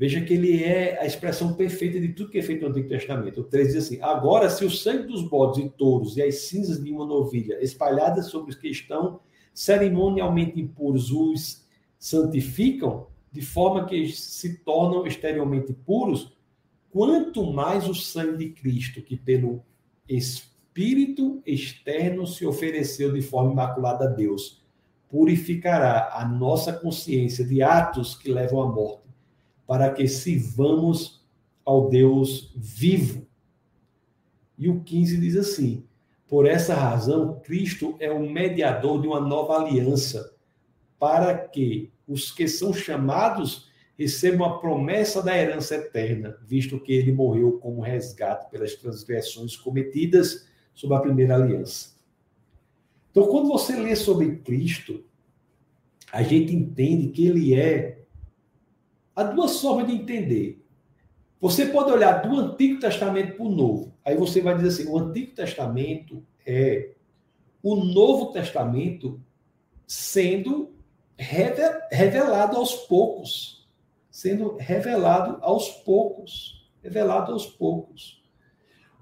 [0.03, 3.41] Veja que ele é a expressão perfeita de tudo que é feito no Antigo Testamento.
[3.41, 6.83] O 3 diz assim: Agora, se o sangue dos bodes e touros e as cinzas
[6.83, 9.21] de uma novilha espalhadas sobre os que estão
[9.55, 11.65] cerimonialmente impuros os
[12.01, 16.37] santificam, de forma que se tornam exteriormente puros,
[16.91, 19.63] quanto mais o sangue de Cristo, que pelo
[20.09, 24.65] espírito externo se ofereceu de forma imaculada a Deus,
[25.09, 29.02] purificará a nossa consciência de atos que levam à morte,
[29.73, 31.25] para que sirvamos
[31.65, 33.27] ao Deus vivo.
[34.59, 35.87] E o 15 diz assim:
[36.29, 40.37] Por essa razão, Cristo é o mediador de uma nova aliança,
[40.99, 47.11] para que os que são chamados receba uma promessa da herança eterna, visto que ele
[47.11, 51.97] morreu como resgate pelas transgressões cometidas sob a primeira aliança.
[53.11, 55.03] Então, quando você lê sobre Cristo,
[56.13, 58.02] a gente entende que ele é.
[59.15, 60.65] Há duas formas de entender.
[61.41, 63.93] Você pode olhar do Antigo Testamento para o Novo.
[64.05, 66.93] Aí você vai dizer assim: o Antigo Testamento é
[67.63, 69.21] o Novo Testamento
[69.87, 70.73] sendo
[71.19, 73.69] revelado aos poucos.
[74.11, 76.71] Sendo revelado aos poucos.
[76.83, 78.23] Revelado aos poucos.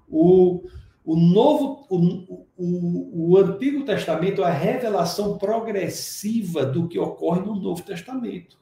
[0.09, 0.67] O,
[1.05, 7.55] o Novo, o, o, o Antigo Testamento é a revelação progressiva do que ocorre no
[7.55, 8.60] Novo Testamento.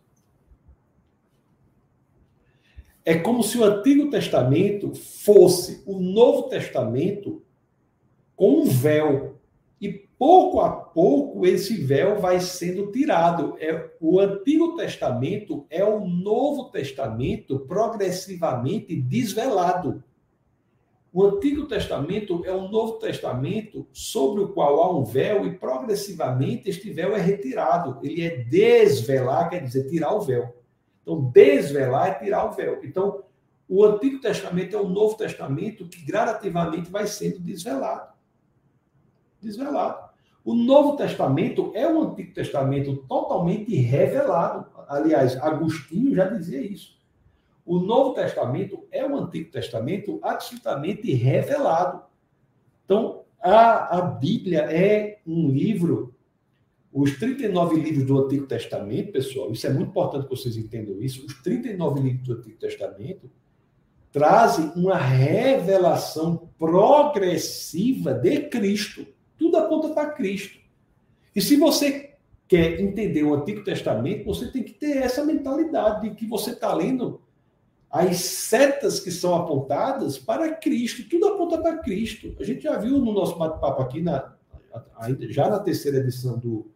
[3.06, 7.42] É como se o Antigo Testamento fosse o Novo Testamento
[8.36, 9.36] com um véu.
[9.82, 13.56] E pouco a pouco esse véu vai sendo tirado.
[13.60, 20.04] É, o Antigo Testamento é o Novo Testamento progressivamente desvelado.
[21.12, 26.70] O Antigo Testamento é o Novo Testamento sobre o qual há um véu e progressivamente
[26.70, 27.98] este véu é retirado.
[28.04, 30.59] Ele é desvelar, quer dizer, tirar o véu.
[31.02, 32.80] Então, desvelar é tirar o véu.
[32.84, 33.24] Então,
[33.68, 38.14] o Antigo Testamento é o Novo Testamento que gradativamente vai sendo desvelado.
[39.42, 40.10] Desvelado.
[40.44, 44.66] O Novo Testamento é o Antigo Testamento totalmente revelado.
[44.88, 46.98] Aliás, Agostinho já dizia isso.
[47.64, 52.02] O Novo Testamento é o Antigo Testamento absolutamente revelado.
[52.84, 56.16] Então, a, a Bíblia é um livro,
[56.92, 61.26] os 39 livros do Antigo Testamento, pessoal, isso é muito importante que vocês entendam isso,
[61.26, 63.30] os 39 livros do Antigo Testamento
[64.12, 69.06] trazem uma revelação progressiva de Cristo.
[69.38, 70.60] Tudo aponta para Cristo.
[71.36, 72.16] E se você
[72.48, 76.74] quer entender o Antigo Testamento, você tem que ter essa mentalidade de que você está
[76.74, 77.22] lendo
[77.92, 82.36] as setas que são apontadas para Cristo, tudo aponta para Cristo.
[82.40, 84.34] A gente já viu no nosso bate-papo aqui, na,
[85.30, 86.72] já na terceira edição do,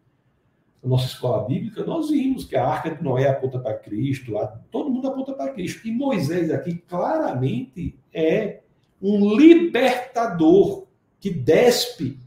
[0.84, 4.34] da nossa escola bíblica, nós vimos que a arca de Noé aponta para Cristo,
[4.70, 5.88] todo mundo aponta para Cristo.
[5.88, 8.60] E Moisés aqui claramente é
[9.00, 10.86] um libertador
[11.18, 12.18] que despe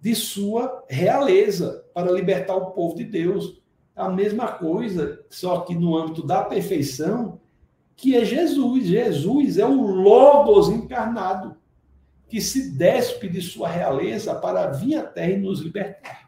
[0.00, 3.60] de sua realeza para libertar o povo de Deus.
[3.94, 7.38] A mesma coisa, só que no âmbito da perfeição,
[7.94, 8.86] que é Jesus.
[8.86, 11.56] Jesus é o Logos encarnado,
[12.28, 16.25] que se despe de sua realeza para vir à terra e nos libertar.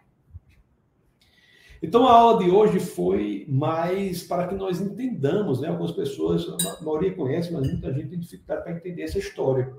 [1.82, 5.68] Então a aula de hoje foi mais para que nós entendamos, né?
[5.68, 9.72] Algumas pessoas, a maioria conhece, mas muita gente tem dificuldade para entender essa história.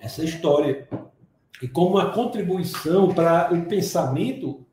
[0.00, 0.88] Essa história.
[1.62, 4.66] E como uma contribuição para o pensamento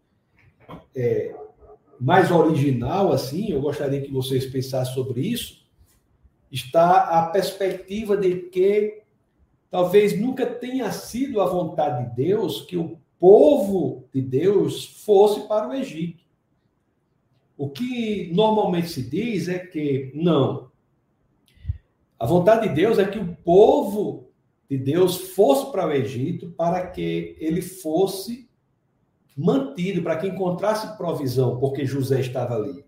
[0.96, 1.36] é,
[2.00, 5.66] mais original, assim, eu gostaria que vocês pensassem sobre isso,
[6.52, 9.04] está a perspectiva de que
[9.70, 15.70] talvez nunca tenha sido a vontade de Deus que o povo de Deus fosse para
[15.70, 16.24] o Egito.
[17.56, 20.72] O que normalmente se diz é que não.
[22.20, 24.32] A vontade de Deus é que o povo
[24.68, 28.50] de Deus fosse para o Egito para que ele fosse
[29.38, 32.84] mantido para que encontrasse provisão, porque José estava ali.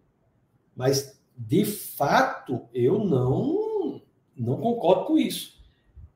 [0.76, 4.02] Mas, de fato, eu não,
[4.36, 5.62] não concordo com isso.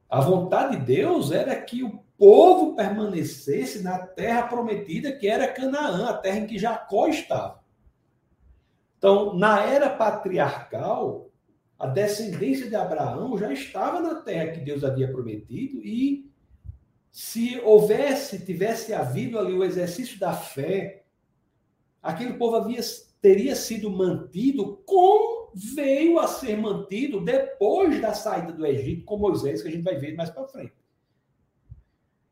[0.09, 6.09] A vontade de Deus era que o povo permanecesse na terra prometida, que era Canaã,
[6.09, 7.63] a terra em que Jacó estava.
[8.97, 11.30] Então, na era patriarcal,
[11.78, 16.28] a descendência de Abraão já estava na terra que Deus havia prometido e
[17.11, 21.03] se houvesse, tivesse havido ali o exercício da fé,
[22.01, 22.82] aquele povo havia,
[23.22, 29.61] teria sido mantido como veio a ser mantido depois da saída do Egito com Moisés,
[29.61, 30.74] que a gente vai ver mais para frente.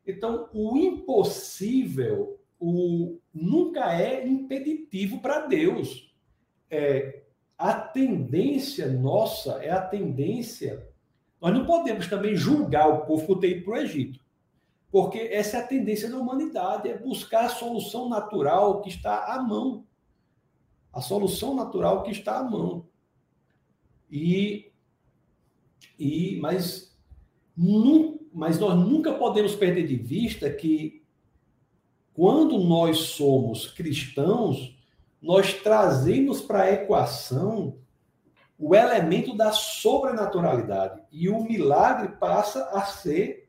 [0.06, 6.14] Então, o impossível o, nunca é impeditivo para Deus.
[6.70, 7.22] É,
[7.58, 10.88] a tendência nossa é a tendência.
[11.40, 14.20] Nós não podemos também julgar o povo por ter ido para o Egito.
[14.90, 19.42] Porque essa é a tendência da humanidade, é buscar a solução natural que está à
[19.42, 19.84] mão.
[20.92, 22.86] A solução natural que está à mão.
[24.10, 24.72] E,
[25.98, 26.96] e mas,
[27.56, 31.02] nu, mas nós nunca podemos perder de vista que
[32.12, 34.76] quando nós somos cristãos,
[35.22, 37.78] nós trazemos para a equação
[38.58, 41.02] o elemento da sobrenaturalidade.
[41.10, 43.48] E o milagre passa a ser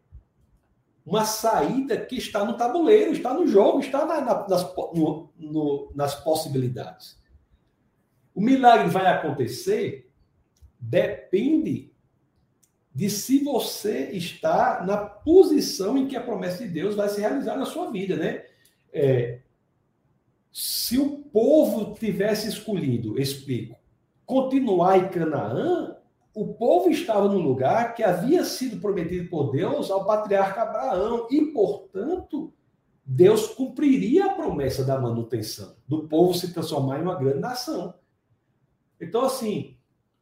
[1.06, 5.92] uma saída que está no tabuleiro, está no jogo, está na, na, nas, no, no,
[5.94, 7.22] nas possibilidades.
[8.34, 10.10] O milagre vai acontecer
[10.80, 11.92] depende
[12.98, 17.56] de se você está na posição em que a promessa de Deus vai se realizar
[17.56, 18.44] na sua vida, né?
[18.92, 19.42] É,
[20.52, 23.78] se o povo tivesse escolhido, explico,
[24.26, 25.96] continuar em Canaã,
[26.34, 31.46] o povo estava no lugar que havia sido prometido por Deus ao patriarca Abraão e,
[31.52, 32.52] portanto,
[33.06, 37.94] Deus cumpriria a promessa da manutenção, do povo se transformar em uma grande nação.
[39.00, 39.77] Então, assim,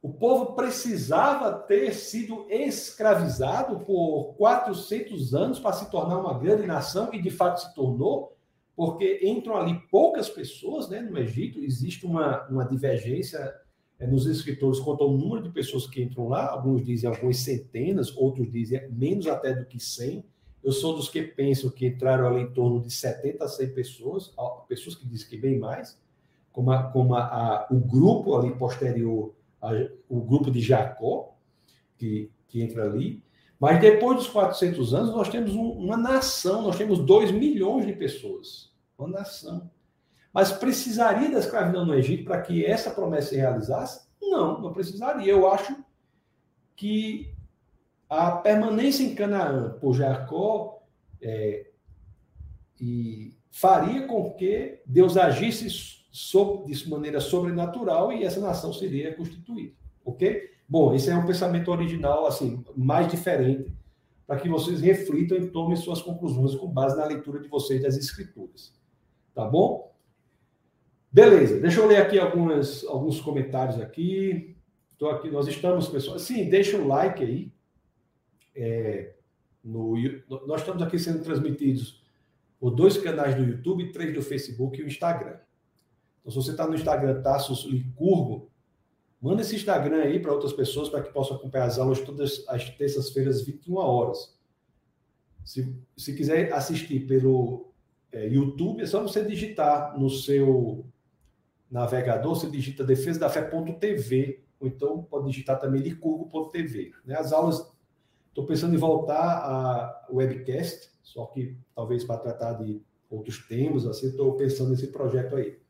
[0.06, 7.10] o povo precisava ter sido escravizado por 400 anos para se tornar uma grande nação,
[7.12, 8.38] e de fato se tornou,
[8.76, 13.52] porque entram ali poucas pessoas né, no Egito, existe uma, uma divergência
[13.98, 18.16] é, nos escritores quanto ao número de pessoas que entram lá, alguns dizem algumas centenas,
[18.16, 20.24] outros dizem menos até do que 100.
[20.64, 24.32] Eu sou dos que pensam que entraram ali em torno de 70 a 100 pessoas,
[24.70, 26.00] pessoas que dizem que bem mais,
[26.52, 29.34] como, a, como a, a, o grupo ali posterior,
[30.10, 31.36] o grupo de Jacó,
[31.98, 33.24] que, que entra ali.
[33.60, 37.94] Mas depois dos 400 anos, nós temos um, uma nação, nós temos 2 milhões de
[37.94, 38.74] pessoas.
[38.98, 39.70] Uma nação.
[40.34, 44.06] Mas precisaria da escravidão no Egito para que essa promessa se realizasse?
[44.22, 45.32] Não, não precisaria.
[45.32, 45.76] Eu acho
[46.76, 47.34] que
[48.10, 50.84] a permanência em Canaã por Jacó
[51.22, 51.68] é,
[52.80, 56.05] e faria com que Deus agisse
[56.66, 60.50] de maneira sobrenatural e essa nação seria constituída, ok?
[60.68, 63.70] Bom, esse é um pensamento original, assim, mais diferente,
[64.26, 67.98] para que vocês reflitam e tomem suas conclusões com base na leitura de vocês das
[67.98, 68.74] escrituras,
[69.34, 69.94] tá bom?
[71.12, 74.56] Beleza, deixa eu ler aqui algumas, alguns comentários aqui.
[74.92, 76.20] Estou aqui, nós estamos, pessoal.
[76.20, 77.54] Sim, deixa o like aí.
[78.54, 79.14] É,
[79.64, 79.96] no,
[80.46, 82.04] nós estamos aqui sendo transmitidos
[82.60, 85.38] por dois canais do YouTube, três do Facebook e o Instagram.
[86.26, 88.50] Então, se você está no Instagram, Tassos Licurgo,
[89.22, 92.68] manda esse Instagram aí para outras pessoas para que possam acompanhar as aulas todas as
[92.72, 94.36] terças-feiras, 21 horas.
[95.44, 97.72] Se, se quiser assistir pelo
[98.12, 100.88] é, YouTube, é só você digitar no seu
[101.70, 106.92] navegador, você digita defesadafé.tv, ou então pode digitar também licurgo.tv.
[107.06, 107.16] Né?
[107.16, 107.72] As aulas,
[108.30, 114.08] estou pensando em voltar a webcast, só que talvez para tratar de outros temas, assim,
[114.08, 115.64] estou pensando nesse projeto aí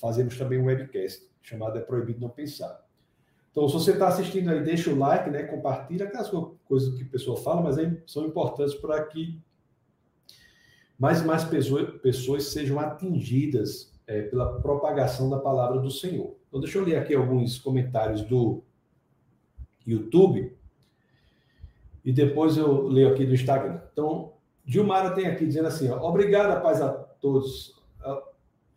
[0.00, 2.84] fazemos também um webcast chamado É Proibido Não Pensar.
[3.50, 5.42] Então, se você está assistindo aí, deixa o like, né?
[5.42, 6.30] Compartilha aquelas
[6.64, 7.76] coisas que a pessoa fala, mas
[8.06, 9.38] são importantes para que
[10.98, 16.34] mais e mais pessoas, pessoas sejam atingidas é, pela propagação da palavra do Senhor.
[16.48, 18.62] Então, deixa eu ler aqui alguns comentários do
[19.86, 20.56] YouTube
[22.04, 23.80] e depois eu leio aqui do Instagram.
[23.92, 24.32] Então,
[24.64, 27.80] Gilmara tem aqui dizendo assim: ó, obrigado, paz a todos.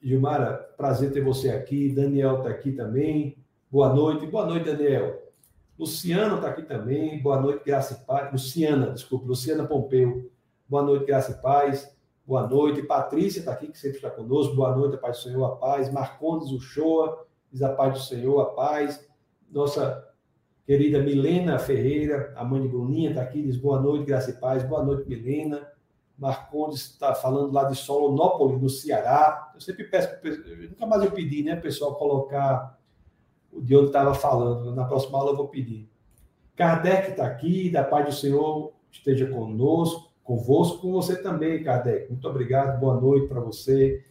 [0.02, 1.90] Gilmara, prazer ter você aqui.
[1.90, 3.38] Daniel está aqui também.
[3.72, 4.26] Boa noite.
[4.28, 5.24] Boa noite, Daniel.
[5.78, 7.22] Luciano está aqui também.
[7.22, 8.32] Boa noite, Graça e Paz.
[8.32, 10.32] Luciana, desculpa, Luciana Pompeu.
[10.68, 11.94] Boa noite, Graça e Paz.
[12.26, 12.82] Boa noite.
[12.82, 14.56] Patrícia está aqui, que sempre está conosco.
[14.56, 15.92] Boa noite, a paz do Senhor, a paz.
[15.92, 19.06] Marcondes Uchoa, diz a paz do Senhor, a paz.
[19.52, 20.08] Nossa
[20.66, 24.64] querida Milena Ferreira, a mãe de Bruninha, está aqui, diz boa noite, graça e paz.
[24.64, 25.68] Boa noite, Milena.
[26.18, 29.52] Marcondes está falando lá de Solonópolis, no Ceará.
[29.54, 30.10] Eu sempre peço,
[30.70, 32.78] nunca mais eu pedi, né, pessoal, colocar
[33.52, 34.74] de onde estava falando.
[34.74, 35.90] Na próxima aula eu vou pedir.
[36.56, 42.10] Kardec está aqui, da paz do Senhor esteja conosco, convosco, com você também, Kardec.
[42.10, 44.04] Muito obrigado, boa noite para você.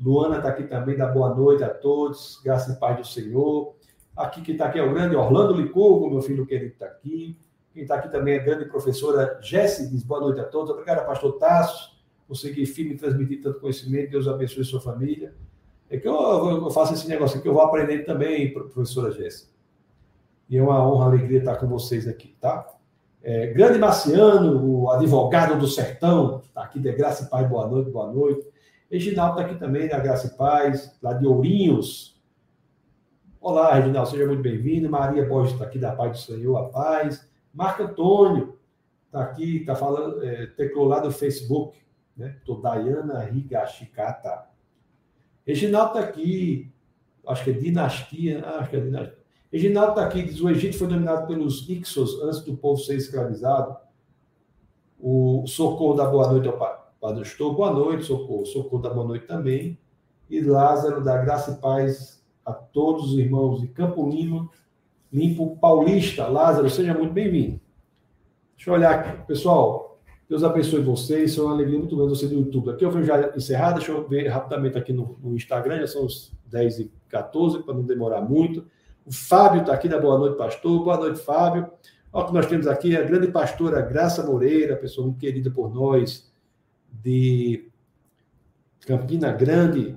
[0.00, 3.74] Luana está aqui também, dá boa noite a todos, graças e paz do Senhor.
[4.16, 7.36] Aqui que está aqui é o grande Orlando Licurgo, meu filho querido está aqui.
[7.78, 10.68] Quem está aqui também é a grande professora Jéssica, diz boa noite a todos.
[10.68, 11.96] Obrigado, pastor Tasso,
[12.26, 14.10] por seguir firme e transmitir tanto conhecimento.
[14.10, 15.32] Deus abençoe sua família.
[15.88, 19.52] É que eu, eu faço esse negócio aqui, eu vou aprender também, professora Jéssica.
[20.50, 22.66] E é uma honra, alegria estar com vocês aqui, tá?
[23.22, 27.92] É, grande Marciano, o advogado do sertão, está aqui de Graça e Paz, boa noite,
[27.92, 28.44] boa noite.
[28.90, 32.20] Reginaldo está aqui também, da Graça e Paz, lá de Ourinhos.
[33.40, 34.90] Olá, Reginaldo, seja muito bem-vindo.
[34.90, 37.27] Maria Borges está aqui da Paz do Senhor, a paz.
[37.58, 38.56] Marco Antônio
[39.06, 41.76] está aqui, está falando, é, teclou lá Facebook,
[42.16, 42.36] né?
[42.46, 44.46] Tô Dayana Higashikata.
[45.44, 46.72] Reginaldo está aqui,
[47.26, 49.18] acho que é dinastia, ah, acho que é dinastia.
[49.50, 53.76] Reginaldo está aqui, diz: o Egito foi dominado pelos Ixos antes do povo ser escravizado.
[54.96, 56.56] O socorro da boa noite ao
[57.00, 58.46] Padre Estou, boa noite, socorro.
[58.46, 59.76] Socorro da boa noite também.
[60.30, 64.48] E Lázaro, da graça e paz a todos os irmãos de Campo Lima
[65.12, 66.26] Limpo Paulista.
[66.26, 67.60] Lázaro, seja muito bem-vindo.
[68.56, 69.26] Deixa eu olhar aqui.
[69.26, 71.34] Pessoal, Deus abençoe vocês.
[71.34, 72.70] Foi uma alegria muito grande você do YouTube.
[72.70, 73.72] Aqui eu vou já encerrar.
[73.72, 75.80] Deixa eu ver rapidamente aqui no, no Instagram.
[75.80, 78.66] Já são os 10 e 14 para não demorar muito.
[79.06, 80.84] O Fábio está aqui da Boa Noite, Pastor.
[80.84, 81.70] Boa noite, Fábio.
[82.12, 85.72] Olha o que nós temos aqui, a grande pastora Graça Moreira, pessoa muito querida por
[85.72, 86.32] nós,
[86.90, 87.70] de
[88.86, 89.96] Campina Grande.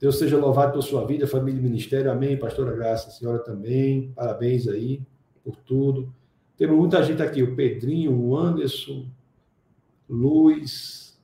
[0.00, 2.10] Deus seja louvado por sua vida, família e ministério.
[2.10, 4.12] Amém, pastora Graça, senhora também.
[4.14, 5.02] Parabéns aí
[5.42, 6.12] por tudo.
[6.56, 9.06] Temos muita gente aqui, o Pedrinho, o Anderson,
[10.08, 11.18] Luiz,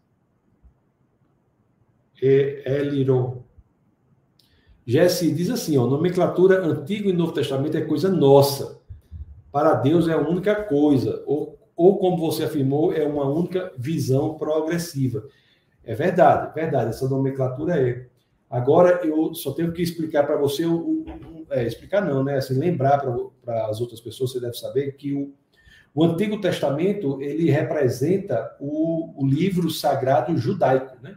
[2.20, 3.42] Eliron.
[4.86, 8.80] Jesse diz assim, ó, nomenclatura Antigo e Novo Testamento é coisa nossa.
[9.50, 14.34] Para Deus é a única coisa, ou, ou como você afirmou, é uma única visão
[14.34, 15.24] progressiva.
[15.84, 18.08] É verdade, é verdade, essa nomenclatura é.
[18.52, 22.36] Agora, eu só tenho que explicar para você, o, o, é, explicar não, né?
[22.36, 23.02] Assim, lembrar
[23.42, 25.32] para as outras pessoas, você deve saber que o,
[25.94, 31.16] o Antigo Testamento, ele representa o, o livro sagrado judaico, né?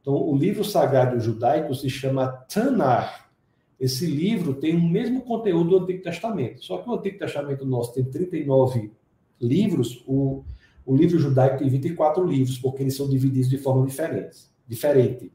[0.00, 3.30] Então, o livro sagrado judaico se chama Tanar.
[3.78, 7.92] Esse livro tem o mesmo conteúdo do Antigo Testamento, só que o Antigo Testamento nosso
[7.92, 8.90] tem 39
[9.38, 10.44] livros, o,
[10.86, 14.38] o livro judaico tem 24 livros, porque eles são divididos de forma diferente.
[14.66, 15.30] diferente.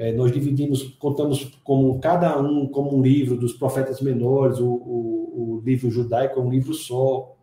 [0.00, 5.58] É, nós dividimos, contamos como cada um como um livro dos profetas menores, o, o,
[5.58, 7.36] o livro judaico é um livro só,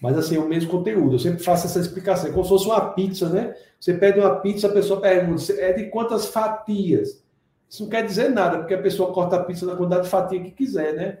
[0.00, 1.16] mas assim, é o mesmo conteúdo.
[1.16, 2.30] Eu sempre faço essa explicação.
[2.30, 3.56] É como se fosse uma pizza, né?
[3.80, 7.20] Você pede uma pizza, a pessoa pergunta, é de quantas fatias?
[7.68, 10.40] Isso não quer dizer nada, porque a pessoa corta a pizza na quantidade de fatia
[10.40, 11.18] que quiser, né?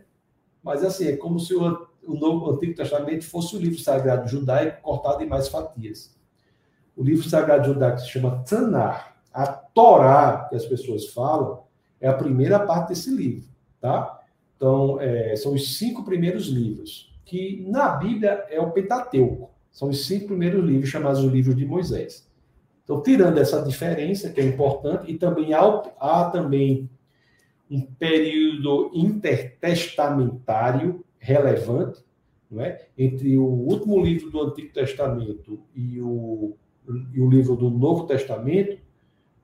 [0.62, 4.80] Mas assim, é como se o, o Novo Antigo Testamento fosse o livro sagrado judaico
[4.80, 6.14] cortado em mais fatias.
[6.96, 9.11] O livro sagrado judaico se chama Tanar.
[9.32, 11.62] A Torá, que as pessoas falam,
[12.00, 13.48] é a primeira parte desse livro,
[13.80, 14.20] tá?
[14.56, 19.50] Então, é, são os cinco primeiros livros que na Bíblia é o Pentateuco.
[19.70, 22.30] São os cinco primeiros livros chamados os livros de Moisés.
[22.84, 25.62] Então, tirando essa diferença, que é importante, e também há,
[25.98, 26.90] há também
[27.70, 32.04] um período intertestamentário relevante,
[32.58, 32.86] é?
[32.98, 36.54] entre o último livro do Antigo Testamento e o,
[37.14, 38.81] e o livro do Novo Testamento,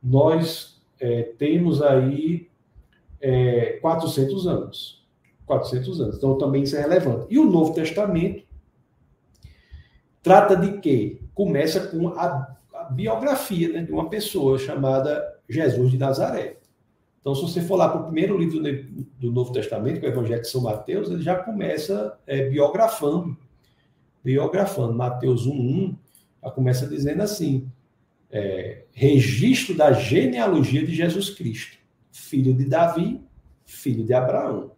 [0.03, 2.49] nós é, temos aí
[3.21, 5.05] é, 400 anos.
[5.47, 6.17] 400 anos.
[6.17, 7.27] Então, também isso é relevante.
[7.31, 8.45] E o Novo Testamento
[10.23, 11.21] trata de quê?
[11.35, 16.59] Começa com a, a biografia né, de uma pessoa chamada Jesus de Nazaré.
[17.21, 18.61] Então, se você for lá para o primeiro livro
[19.19, 23.37] do Novo Testamento, que é o Evangelho de São Mateus, ele já começa é, biografando.
[24.23, 24.95] Biografando.
[24.95, 25.95] Mateus 1,1
[26.43, 27.71] já começa dizendo assim:
[28.31, 31.79] é, registro da genealogia de Jesus Cristo,
[32.11, 33.21] filho de Davi,
[33.65, 34.73] filho de Abraão.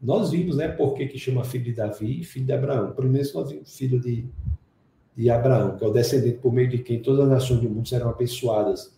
[0.00, 2.92] Nós vimos, né, por que, que chama filho de Davi e filho de Abraão.
[2.92, 4.26] Primeiro nós vimos filho de,
[5.16, 7.88] de Abraão, que é o descendente por meio de quem todas as nações do mundo
[7.88, 8.94] serão abençoadas.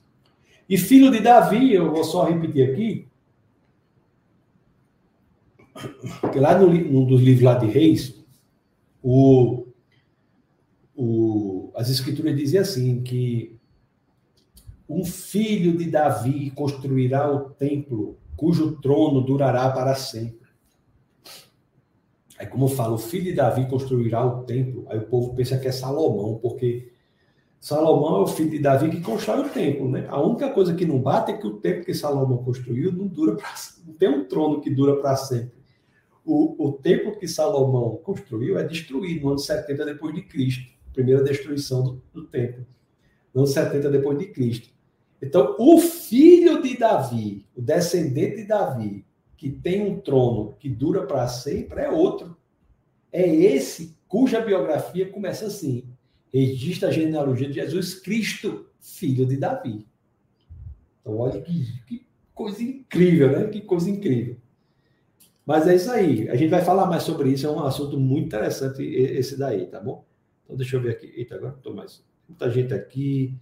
[0.68, 3.06] E filho de Davi, eu vou só repetir aqui,
[6.20, 8.24] porque lá no, num dos livros lá de Reis,
[9.02, 9.66] o,
[10.96, 13.55] o, as escrituras dizem assim, que
[14.88, 20.46] um filho de Davi construirá o templo cujo trono durará para sempre.
[22.38, 24.84] Aí, como fala, o filho de Davi construirá o templo.
[24.88, 26.92] Aí o povo pensa que é Salomão, porque
[27.58, 30.06] Salomão é o filho de Davi que constrói o templo, né?
[30.08, 33.36] A única coisa que não bate é que o templo que Salomão construiu não dura
[33.36, 33.54] para
[33.86, 35.56] não tem um trono que dura para sempre.
[36.24, 41.22] O, o templo que Salomão construiu é destruído no ano 70 depois de Cristo, primeira
[41.22, 42.66] destruição do, do templo,
[43.32, 44.75] no ano 70 depois de Cristo.
[45.20, 49.04] Então, o filho de Davi, o descendente de Davi,
[49.36, 52.36] que tem um trono que dura para sempre é outro.
[53.12, 55.84] É esse cuja biografia começa assim:
[56.32, 59.86] registra a genealogia de Jesus Cristo, filho de Davi.
[61.00, 63.48] Então, olha que, que coisa incrível, né?
[63.48, 64.36] Que coisa incrível.
[65.46, 66.28] Mas é isso aí.
[66.28, 67.46] A gente vai falar mais sobre isso.
[67.46, 70.04] É um assunto muito interessante esse daí, tá bom?
[70.44, 71.12] Então, deixa eu ver aqui.
[71.16, 72.04] Eita, agora estou mais.
[72.28, 73.38] Muita gente aqui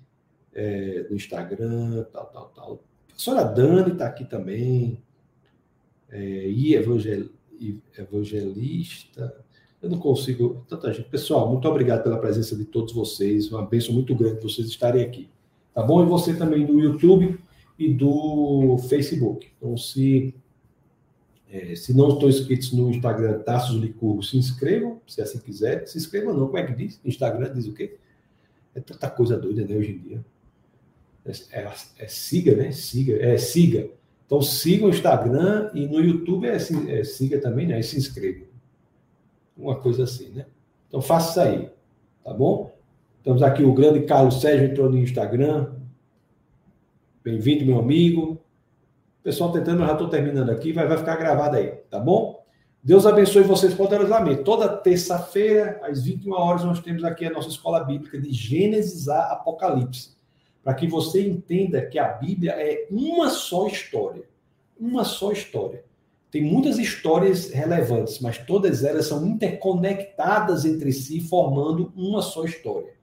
[0.55, 2.73] é, no Instagram, tal, tal, tal.
[2.75, 5.03] A professora Dani está aqui também
[6.11, 7.29] é, e evangel,
[7.99, 9.45] evangelista.
[9.83, 10.65] Eu não consigo.
[10.69, 11.09] Tanta gente.
[11.09, 13.51] Pessoal, muito obrigado pela presença de todos vocês.
[13.51, 15.29] Uma bênção muito grande vocês estarem aqui.
[15.75, 16.03] Tá bom?
[16.03, 17.39] E você também do YouTube
[17.79, 19.51] e do Facebook.
[19.59, 20.35] Então, se,
[21.51, 25.87] é, se não estão inscritos no Instagram Tassos Licurgo, se inscrevam, se assim quiser.
[25.87, 26.47] Se inscrevam não.
[26.47, 27.01] Como é que diz?
[27.05, 27.99] Instagram diz o quê?
[28.75, 30.25] É tanta coisa doida, né, hoje em dia.
[31.27, 32.71] É, é, é siga, né?
[32.73, 33.17] Siga.
[33.23, 33.89] É siga.
[34.27, 37.79] Então siga o Instagram e no YouTube é, é, siga também, né?
[37.79, 38.45] E se inscreva.
[39.57, 40.47] Uma coisa assim, né?
[40.89, 41.71] Então faça isso aí,
[42.25, 42.73] tá bom?
[43.19, 45.73] Estamos aqui, o grande Carlos Sérgio entrou no Instagram.
[47.23, 48.41] Bem-vindo, meu amigo.
[49.23, 52.45] Pessoal tentando, eu já estou terminando aqui, vai, vai ficar gravado aí, tá bom?
[52.83, 54.43] Deus abençoe vocês poderosamente.
[54.43, 59.33] Toda terça-feira, às 21 horas, nós temos aqui a nossa escola bíblica de Gênesis a
[59.33, 60.14] Apocalipse.
[60.65, 64.25] Para que você entenda que a Bíblia é uma só história.
[64.81, 65.85] Uma só história.
[66.31, 72.95] Tem muitas histórias relevantes, mas todas elas são interconectadas entre si, formando uma só história.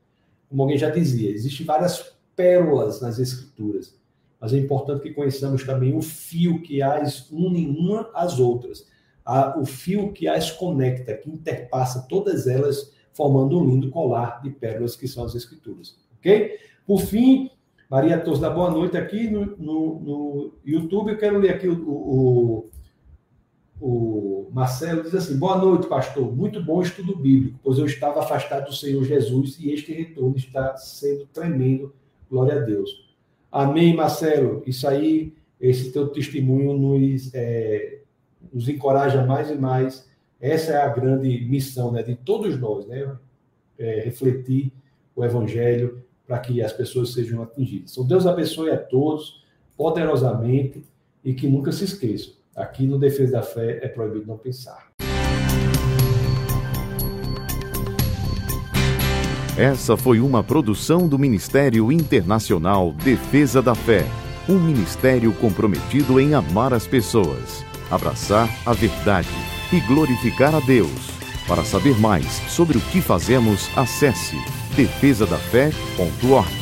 [0.49, 4.01] Como alguém já dizia, existem várias pérolas nas Escrituras
[4.41, 8.87] mas é importante que conheçamos também o fio que as une uma às outras,
[9.23, 14.49] a, o fio que as conecta, que interpassa todas elas, formando um lindo colar de
[14.49, 15.95] pérolas que são as Escrituras.
[16.17, 16.57] Ok?
[16.85, 17.49] Por fim,
[17.89, 21.11] Maria Tos da boa noite aqui no, no, no, YouTube.
[21.11, 22.69] Eu quero ler aqui o, o,
[23.79, 26.33] o Marcelo diz assim: Boa noite, pastor.
[26.33, 30.75] Muito bom estudo bíblico, pois eu estava afastado do Senhor Jesus e este retorno está
[30.77, 31.93] sendo tremendo.
[32.29, 33.11] Glória a Deus.
[33.51, 34.63] Amém, Marcelo.
[34.65, 37.99] Isso aí, esse teu testemunho nos, é,
[38.53, 40.09] nos encoraja mais e mais.
[40.39, 43.15] Essa é a grande missão né, de todos nós, né?
[43.77, 44.71] É, refletir
[45.15, 46.01] o Evangelho
[46.31, 47.91] para que as pessoas sejam atingidas.
[47.91, 49.43] Então, Deus abençoe a todos
[49.75, 50.81] poderosamente
[51.25, 52.31] e que nunca se esqueçam.
[52.55, 54.93] Aqui no Defesa da Fé é proibido não pensar.
[59.57, 64.05] Essa foi uma produção do Ministério Internacional Defesa da Fé,
[64.47, 69.27] um ministério comprometido em amar as pessoas, abraçar a verdade
[69.73, 71.11] e glorificar a Deus.
[71.45, 74.37] Para saber mais sobre o que fazemos, acesse
[74.75, 76.60] defesadafé.org.